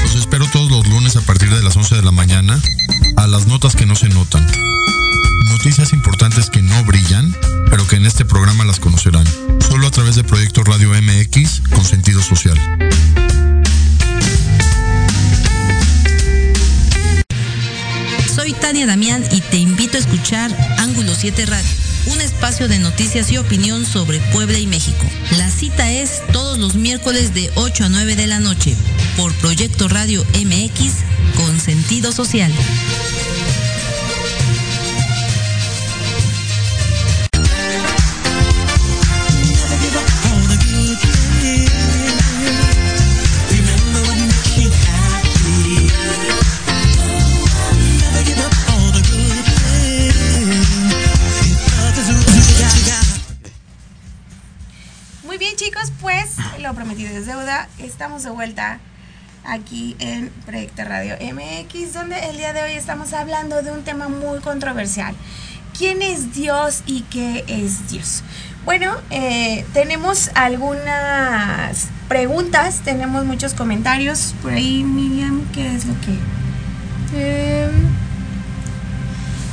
[0.04, 2.62] Los espero todos los lunes a partir de las 11 de la mañana
[3.18, 4.46] a las notas que no se notan.
[5.52, 7.36] Noticias importantes que no brillan,
[7.70, 9.26] pero que en este programa las conocerán.
[9.60, 12.58] Solo a través de Proyecto Radio MX con sentido social.
[18.34, 21.70] Soy Tania Damián y te invito a escuchar Ángulo 7 Radio,
[22.06, 25.06] un espacio de noticias y opinión sobre Puebla y México.
[25.38, 28.76] La cita es todos los miércoles de 8 a 9 de la noche
[29.18, 30.94] por Proyecto Radio MX
[31.36, 32.52] con sentido social.
[57.18, 57.68] Es deuda.
[57.80, 58.80] Estamos de vuelta
[59.44, 64.08] aquí en Proyecto Radio MX, donde el día de hoy estamos hablando de un tema
[64.08, 65.14] muy controversial.
[65.78, 68.24] ¿Quién es Dios y qué es Dios?
[68.66, 74.36] Bueno, eh, tenemos algunas preguntas, tenemos muchos comentarios.
[74.44, 76.14] Por ahí, Miriam, ¿qué es lo que...?
[77.16, 77.70] Eh,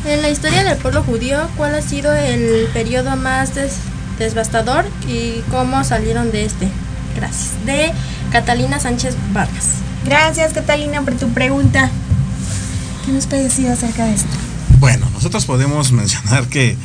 [0.04, 3.78] en la historia del pueblo judío, ¿cuál ha sido el periodo más des-
[4.18, 6.68] devastador y cómo salieron de este?
[7.18, 7.50] Gracias.
[7.66, 7.90] De
[8.30, 9.66] Catalina Sánchez Vargas.
[10.04, 11.90] Gracias, Catalina, por tu pregunta.
[13.04, 14.28] ¿Qué nos puedes decir acerca de esto?
[14.78, 16.76] Bueno, nosotros podemos mencionar que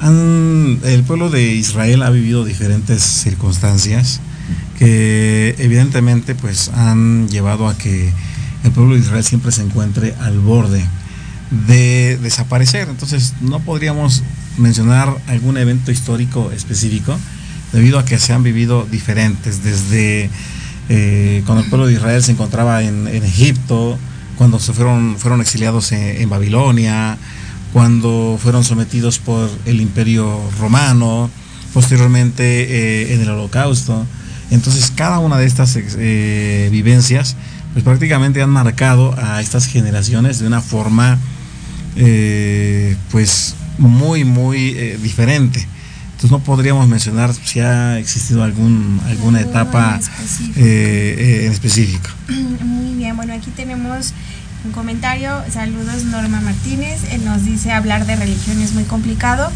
[0.00, 4.20] han- el pueblo de Israel ha vivido diferentes circunstancias
[4.78, 8.12] que evidentemente pues han llevado a que
[8.64, 10.84] el pueblo de Israel siempre se encuentre al borde
[11.66, 12.88] de desaparecer.
[12.88, 14.22] Entonces no podríamos
[14.56, 17.16] mencionar algún evento histórico específico
[17.72, 20.30] debido a que se han vivido diferentes desde
[20.88, 23.98] eh, cuando el pueblo de Israel se encontraba en, Egipto,
[24.36, 27.18] cuando se fueron, fueron exiliados en, Babilonia,
[27.72, 31.30] cuando fueron sometidos por el imperio romano,
[31.74, 34.06] posteriormente eh, en el holocausto.
[34.50, 37.36] Entonces cada una de estas eh, vivencias
[37.74, 41.18] pues prácticamente han marcado a estas generaciones de una forma
[43.10, 45.66] pues muy muy diferente.
[46.18, 50.52] Entonces no podríamos mencionar si ha existido algún alguna etapa en específico.
[50.56, 52.10] Eh, en específico.
[52.64, 54.14] Muy bien, bueno aquí tenemos
[54.64, 55.30] un comentario.
[55.48, 57.04] Saludos Norma Martínez.
[57.12, 59.48] Él nos dice hablar de religión es muy complicado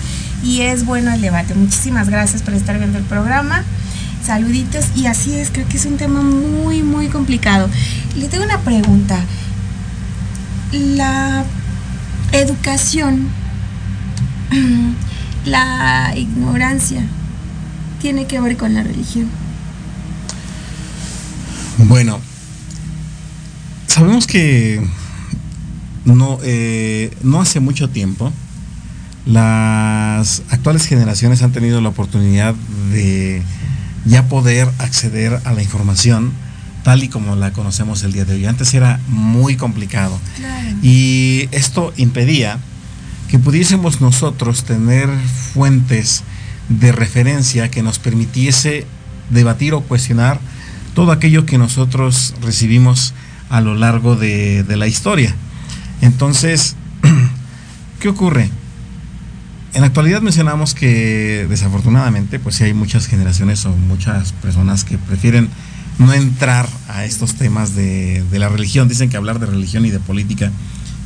[0.45, 1.53] y es bueno el debate.
[1.57, 3.65] Muchísimas gracias por estar viendo el programa.
[4.25, 7.69] Saluditos y así es, creo que es un tema muy, muy complicado.
[8.17, 9.19] Le tengo una pregunta.
[10.71, 11.45] La
[12.31, 13.27] educación,
[15.45, 17.03] la ignorancia,
[18.01, 19.28] tiene que ver con la religión.
[21.78, 22.20] Bueno,
[23.86, 24.84] sabemos que
[26.05, 28.32] no, eh, no hace mucho tiempo
[29.24, 32.55] las actuales generaciones han tenido la oportunidad
[32.93, 33.43] de
[34.05, 36.32] ya poder acceder a la información
[36.82, 38.47] tal y como la conocemos el día de hoy.
[38.47, 40.18] Antes era muy complicado.
[40.82, 42.59] Y esto impedía
[43.33, 45.09] que pudiésemos nosotros tener
[45.55, 46.22] fuentes
[46.68, 48.85] de referencia que nos permitiese
[49.30, 50.39] debatir o cuestionar
[50.95, 53.14] todo aquello que nosotros recibimos
[53.49, 55.35] a lo largo de, la historia.
[56.03, 56.76] Entonces,
[58.01, 58.51] ¿qué ocurre?
[59.72, 64.99] En la actualidad mencionamos que desafortunadamente, pues sí hay muchas generaciones o muchas personas que
[64.99, 65.49] prefieren
[65.99, 68.89] no entrar a estos temas de, la religión.
[68.89, 70.51] Dicen que hablar de religión y de política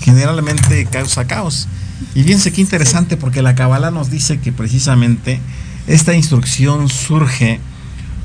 [0.01, 1.69] generalmente causa caos.
[2.15, 5.41] Y fíjense qué interesante porque la Kabbalah nos dice que precisamente
[5.87, 7.61] esta instrucción surge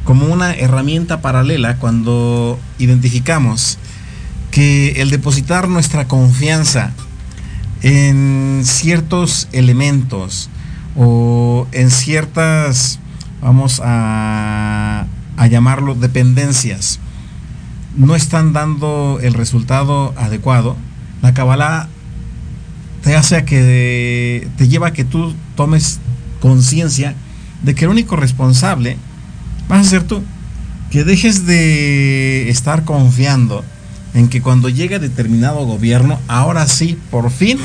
[0.04, 3.78] como una herramienta paralela cuando identificamos
[4.50, 6.92] que el depositar nuestra confianza
[7.82, 10.50] en ciertos elementos
[10.98, 13.00] o en ciertas,
[13.42, 15.06] vamos a,
[15.50, 17.00] llamarlo, dependencias,
[17.96, 20.78] no están dando el resultado adecuado,
[21.22, 21.90] la Kabbalah
[23.04, 26.00] te hace a que te lleva a que tú tomes
[26.40, 27.16] conciencia
[27.64, 28.98] de que el único responsable
[29.68, 30.24] vas a ser tú.
[30.90, 33.64] Que dejes de estar confiando
[34.14, 37.60] en que cuando llegue determinado gobierno, ahora sí, por fin,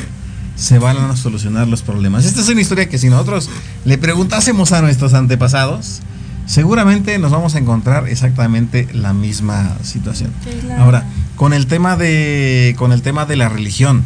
[0.55, 2.25] se van a solucionar los problemas.
[2.25, 3.51] Esta es una historia que si nosotros
[3.85, 6.03] le preguntásemos a nuestros antepasados,
[6.47, 10.31] seguramente nos vamos a encontrar exactamente la misma situación.
[10.79, 14.05] Ahora, con el tema de, con el tema de la religión,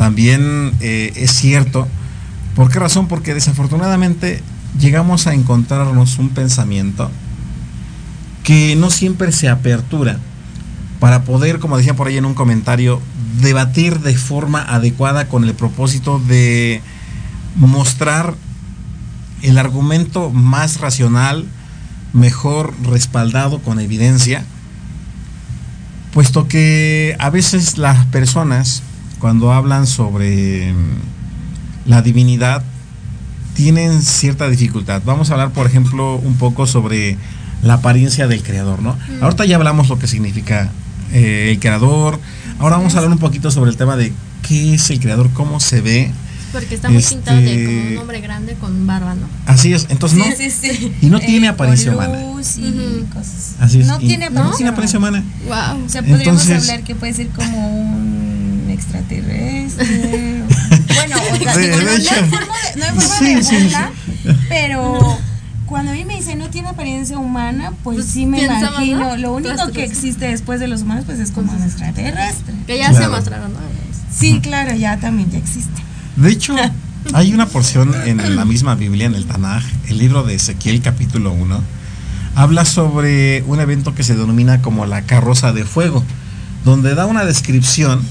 [0.00, 1.86] también eh, es cierto.
[2.56, 3.06] ¿Por qué razón?
[3.06, 4.42] Porque desafortunadamente
[4.78, 7.10] llegamos a encontrarnos un pensamiento
[8.42, 10.18] que no siempre se apertura
[11.00, 12.98] para poder, como decía por ahí en un comentario,
[13.42, 16.80] debatir de forma adecuada con el propósito de
[17.56, 18.36] mostrar
[19.42, 21.44] el argumento más racional,
[22.14, 24.46] mejor respaldado con evidencia,
[26.14, 28.82] puesto que a veces las personas
[29.20, 30.74] cuando hablan sobre
[31.86, 32.62] la divinidad
[33.54, 35.02] tienen cierta dificultad.
[35.04, 37.16] Vamos a hablar, por ejemplo, un poco sobre
[37.62, 38.96] la apariencia del creador, ¿no?
[39.20, 40.70] Ahorita ya hablamos lo que significa
[41.12, 42.18] eh, el creador.
[42.58, 44.12] Ahora vamos a hablar un poquito sobre el tema de
[44.48, 46.10] qué es el creador, cómo se ve.
[46.52, 49.28] Porque está muy este, pintado de como un hombre grande con barba, ¿no?
[49.46, 50.24] Así es, entonces no.
[51.02, 52.18] Y no tiene eh, apariencia humana.
[52.40, 53.86] Así es.
[53.86, 55.22] No, tiene, apariencia, humana.
[55.46, 55.84] Wow.
[55.84, 58.29] O sea, podríamos hablar que puede ser como un
[58.80, 59.86] extraterrestre.
[60.94, 65.18] bueno, o sea, no, hay forma de, no hay forma de pero
[65.66, 69.16] cuando a mí me dicen no tiene apariencia humana, pues, pues sí me imagino.
[69.16, 72.54] Lo único que existe después de los humanos, pues es como un extraterrestre.
[72.66, 73.58] Que ya se mostraron, ¿no?
[74.12, 75.80] Sí, claro, ya también ya existe.
[76.16, 76.56] De hecho,
[77.12, 81.32] hay una porción en la misma Biblia, en el Tanaj, el libro de Ezequiel capítulo
[81.32, 81.62] 1,
[82.34, 86.04] habla sobre un evento que se denomina como la carroza de fuego,
[86.64, 88.02] donde da una descripción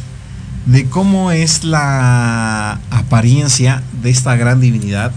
[0.72, 5.12] de cómo es la apariencia de esta gran divinidad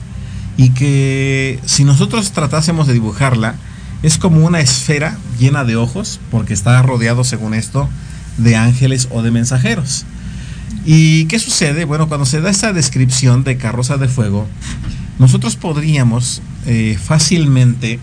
[0.56, 3.56] y que si nosotros tratásemos de dibujarla,
[4.02, 7.88] es como una esfera llena de ojos, porque está rodeado, según esto,
[8.38, 10.06] de ángeles o de mensajeros.
[10.86, 11.84] ¿Y qué sucede?
[11.84, 14.48] Bueno, cuando se da esta descripción de carroza de fuego,
[15.18, 18.00] nosotros podríamos eh, fácilmente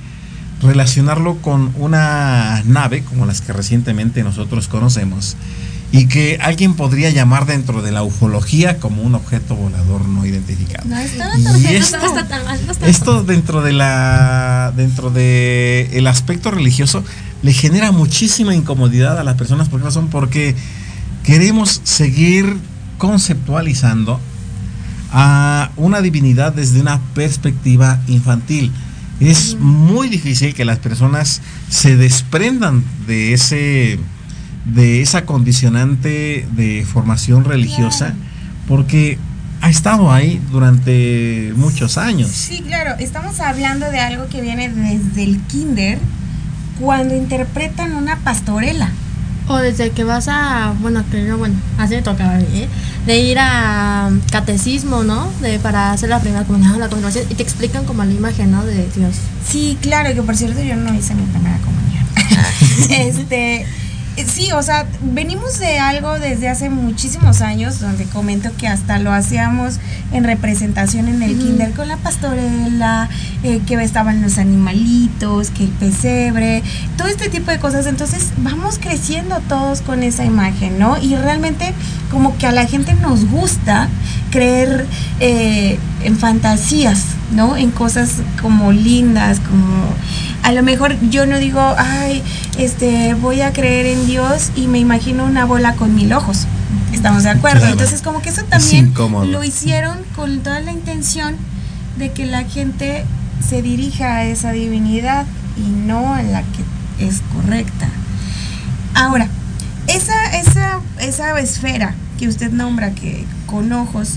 [0.62, 5.36] relacionarlo con una nave, como las que recientemente nosotros conocemos,
[5.92, 10.88] y que alguien podría llamar dentro de la ufología como un objeto volador no identificado.
[10.88, 11.98] No, y esto,
[12.86, 17.04] esto dentro de la dentro de el aspecto religioso
[17.42, 20.56] le genera muchísima incomodidad a las personas por qué razón porque
[21.24, 22.58] queremos seguir
[22.98, 24.20] conceptualizando
[25.12, 28.72] a una divinidad desde una perspectiva infantil.
[29.20, 34.00] Es muy difícil que las personas se desprendan de ese
[34.66, 38.14] de esa condicionante de formación religiosa,
[38.68, 39.18] porque
[39.62, 42.30] ha estado ahí durante muchos años.
[42.30, 46.00] Sí, claro, estamos hablando de algo que viene desde el kinder,
[46.80, 48.90] cuando interpretan una pastorela.
[49.48, 52.68] O desde que vas a, bueno, que no, bueno, así me tocaba a mí, ¿eh?
[53.08, 55.28] de ir a catecismo, ¿no?
[55.42, 58.64] De, para hacer la primera comunión, la confirmación, y te explican como la imagen, ¿no?
[58.64, 59.16] De Dios.
[59.48, 62.06] Sí, claro, que por cierto yo no hice mi primera comunión.
[62.92, 63.66] este,
[64.28, 69.12] sí, o sea, venimos de algo desde hace muchísimos años, donde comento que hasta lo
[69.12, 69.80] hacíamos
[70.12, 73.10] en representación en el kinder con la pastorela,
[73.44, 76.64] eh, que estaban los animalitos, que el pesebre,
[76.98, 77.86] todo este tipo de cosas.
[77.86, 80.98] Entonces vamos creciendo todos con esa imagen, ¿no?
[80.98, 81.74] Y realmente
[82.12, 83.90] como que a la gente nos gusta
[84.32, 84.86] creer
[85.20, 87.58] eh, en fantasías, ¿no?
[87.58, 89.94] En cosas como lindas, como
[90.50, 92.24] a lo mejor yo no digo, ay,
[92.58, 96.48] este, voy a creer en Dios y me imagino una bola con mil ojos.
[96.92, 97.68] Estamos de acuerdo.
[97.68, 98.92] Entonces, como que eso también
[99.32, 101.36] lo hicieron con toda la intención
[102.00, 103.06] de que la gente
[103.48, 107.88] se dirija a esa divinidad y no a la que es correcta.
[108.96, 109.28] Ahora,
[109.86, 114.16] esa, esa, esa esfera que usted nombra que con ojos,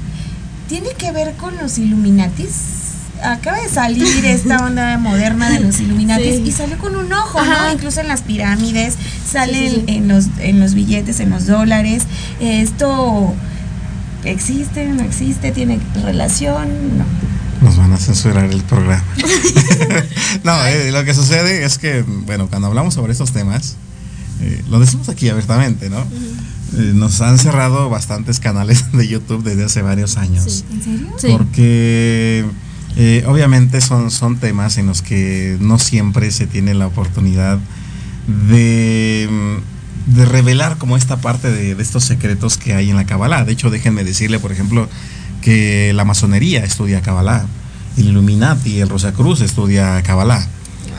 [0.67, 2.82] ¿tiene que ver con los Illuminatis?
[3.25, 7.73] Acaba de salir esta onda moderna de los Illuminatis y salió con un ojo, ¿no?
[7.73, 8.97] Incluso en las pirámides,
[9.31, 12.05] sale en, los, en los billetes, en los dólares.
[12.41, 13.35] Esto
[14.25, 17.05] existe, no existe, tiene relación, no.
[17.63, 19.05] Nos van a censurar el programa.
[20.45, 23.77] no, eh, lo que sucede es que, bueno, cuando hablamos sobre estos temas,
[24.41, 26.01] eh, lo decimos aquí abiertamente, ¿no?
[26.01, 30.65] Eh, nos han cerrado bastantes canales de YouTube desde hace varios años.
[30.73, 30.83] ¿En
[31.21, 31.39] serio?
[31.39, 32.45] Porque
[32.97, 37.59] eh, obviamente son, son temas en los que no siempre se tiene la oportunidad
[38.49, 43.45] de, mm, de revelar como esta parte de, estos secretos que hay en la Kabbalah.
[43.45, 44.89] De hecho, déjenme decirle, por ejemplo,
[45.41, 47.47] que la masonería estudia Kabbalah,
[47.97, 50.47] el Illuminati, el Rosacruz estudia Kabbalah.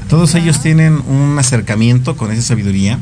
[0.10, 3.00] Todos ellos tienen un acercamiento con esa sabiduría.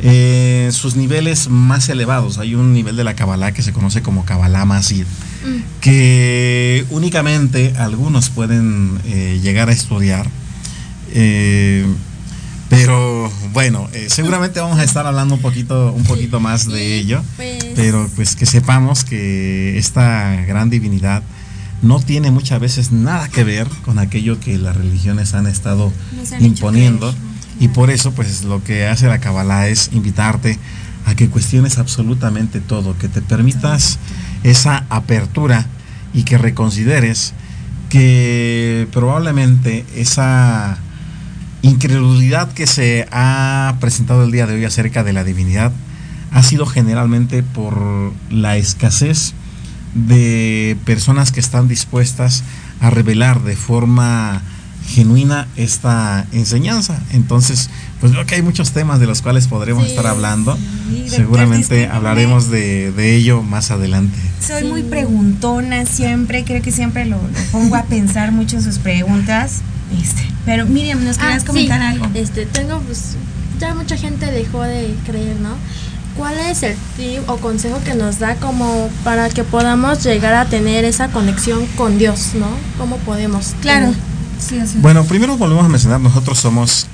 [0.00, 4.24] Eh, sus niveles más elevados, hay un nivel de la Kabbalah que se conoce como
[4.24, 5.06] Kabbalah Masid
[5.80, 10.28] que únicamente algunos pueden eh, llegar a estudiar.
[11.12, 11.86] Eh,
[12.68, 17.22] pero bueno, seguramente vamos a estar hablando un poquito, un poquito más de ello.
[17.36, 21.22] Pues pero pues que sepamos que esta gran divinidad
[21.80, 25.92] no tiene muchas veces nada que ver con aquello que las religiones han estado
[26.40, 27.14] imponiendo.
[27.60, 30.58] Y por eso, pues lo que hace la Kabbalah es invitarte
[31.06, 33.98] a que cuestiones absolutamente todo, que te permitas
[34.44, 35.66] esa apertura
[36.14, 37.34] y que reconsideres
[37.88, 40.78] que probablemente esa
[41.62, 45.72] incredulidad que se ha presentado el día de hoy acerca de la divinidad
[46.30, 49.32] ha sido generalmente por la escasez
[49.94, 52.44] de personas que están dispuestas
[52.80, 54.42] a revelar de forma
[54.88, 57.00] genuina esta enseñanza.
[57.12, 57.68] Entonces,
[58.00, 60.58] pues veo que hay muchos temas de los cuales podremos estar hablando.
[61.06, 64.18] Seguramente hablaremos de, ello más adelante.
[64.44, 67.18] Soy muy preguntona siempre, creo que siempre lo,
[67.52, 69.60] pongo a pensar mucho en sus preguntas.
[70.02, 71.86] Este, pero Miriam, ¿nos querías Ah, comentar sí.
[71.86, 72.06] algo?
[72.14, 73.16] Este, tengo, pues,
[73.58, 75.50] ya mucha gente dejó de creer, ¿no?
[76.16, 80.46] ¿Cuál es el tip o consejo que nos da como para que podamos llegar a
[80.46, 82.48] tener esa conexión con Dios, ¿no?
[82.76, 83.54] ¿Cómo podemos?
[83.60, 83.86] Claro.
[83.92, 84.17] tener?
[84.80, 86.86] Bueno, primero volvemos a mencionar, nosotros somos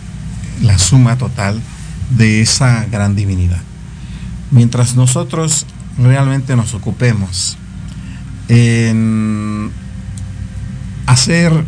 [0.63, 1.61] la suma total
[2.11, 3.61] de esa gran divinidad.
[4.51, 5.67] Mientras nosotros
[5.99, 7.57] realmente nos ocupemos
[8.49, 9.71] en
[11.07, 11.65] hacer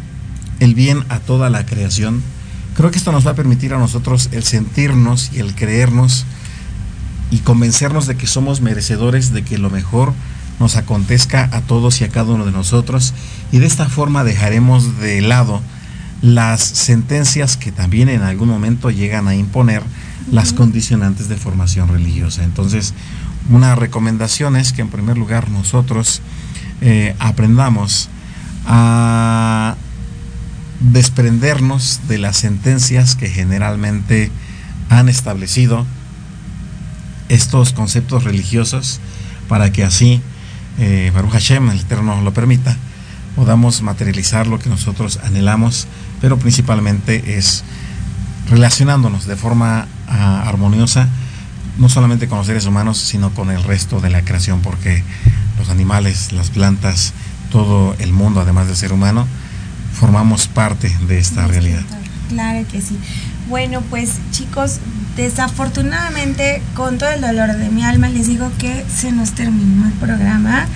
[0.61, 2.22] el bien a toda la creación,
[2.74, 6.24] creo que esto nos va a permitir a nosotros el sentirnos y el creernos
[7.31, 10.12] y convencernos de que somos merecedores de que lo mejor
[10.59, 13.14] nos acontezca a todos y a cada uno de nosotros
[13.52, 15.61] y de esta forma dejaremos de lado
[16.22, 19.82] las sentencias que también en algún momento llegan a imponer
[20.30, 22.42] las condicionantes de formación religiosa.
[22.42, 22.94] Entonces,
[23.50, 26.20] una recomendación es que en primer lugar nosotros
[26.80, 28.09] eh, aprendamos
[28.66, 29.76] a
[30.80, 34.30] desprendernos de las sentencias que generalmente
[34.88, 35.86] han establecido
[37.28, 39.00] estos conceptos religiosos
[39.48, 40.20] para que así,
[40.79, 42.77] eh, Baruch Hashem, el Eterno lo permita,
[43.35, 45.87] podamos materializar lo que nosotros anhelamos,
[46.20, 47.64] pero principalmente es
[48.49, 51.09] relacionándonos de forma ah, armoniosa,
[51.79, 55.03] no solamente con los seres humanos, sino con el resto de la creación, porque
[55.59, 57.12] los animales, las plantas,
[57.51, 59.27] todo el mundo, además del ser humano,
[59.93, 61.83] formamos parte de esta realidad.
[62.29, 62.99] Claro que sí.
[63.49, 64.78] Bueno, pues chicos,
[65.16, 69.92] desafortunadamente, con todo el dolor de mi alma, les digo que se nos terminó el
[69.92, 70.66] programa.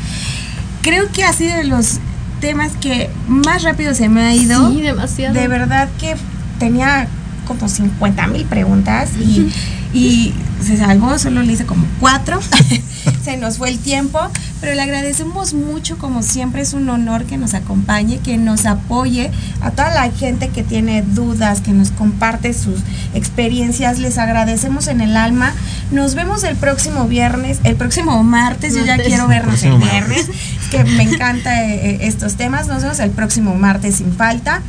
[0.83, 1.99] Creo que ha sido de los
[2.41, 4.71] temas que más rápido se me ha ido.
[4.71, 5.35] Sí, demasiado.
[5.35, 6.17] De verdad que
[6.59, 7.09] tenía
[7.47, 9.51] como 50 mil preguntas y,
[9.93, 10.35] y
[10.65, 12.41] se salvó, solo le hice como cuatro.
[13.25, 14.21] se nos fue el tiempo,
[14.61, 19.31] pero le agradecemos mucho, como siempre es un honor que nos acompañe, que nos apoye,
[19.61, 22.81] a toda la gente que tiene dudas, que nos comparte sus
[23.15, 25.53] experiencias, les agradecemos en el alma.
[25.91, 30.69] Nos vemos el próximo viernes, el próximo martes, yo ya quiero vernos el viernes, es
[30.71, 34.63] que me encanta eh, eh, estos temas, nos vemos el próximo martes sin falta.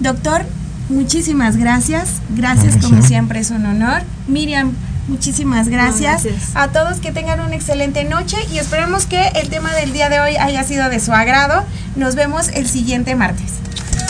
[0.00, 0.46] Doctor,
[0.90, 2.84] muchísimas gracias, gracias Gracias.
[2.84, 4.02] como siempre, es un honor.
[4.28, 4.72] Miriam,
[5.08, 6.24] muchísimas gracias.
[6.24, 6.50] gracias.
[6.54, 10.20] A todos que tengan una excelente noche y esperemos que el tema del día de
[10.20, 11.64] hoy haya sido de su agrado.
[11.96, 13.52] Nos vemos el siguiente martes.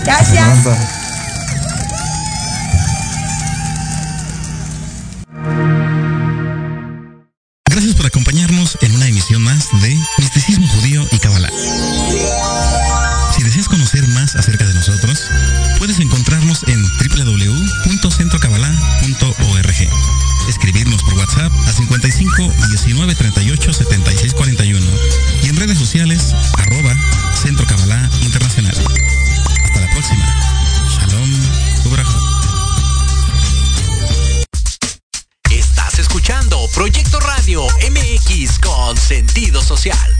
[0.04, 0.66] Gracias.
[7.66, 11.50] Gracias por acompañarnos en una emisión más de Misticismo Judío y Kabbalah.
[13.34, 15.30] Si deseas conocer más acerca de nosotros,
[17.20, 19.88] en www.centrocabbalah.org.
[20.48, 24.86] Escribirnos por WhatsApp a 55 19 38 76 41
[25.44, 26.94] y en redes sociales arroba
[27.42, 28.76] Centro Kabbalah Internacional.
[29.64, 30.24] Hasta la próxima.
[30.88, 31.30] Shalom.
[31.84, 32.18] Ubrajo.
[35.50, 40.19] Estás escuchando Proyecto Radio MX con sentido social.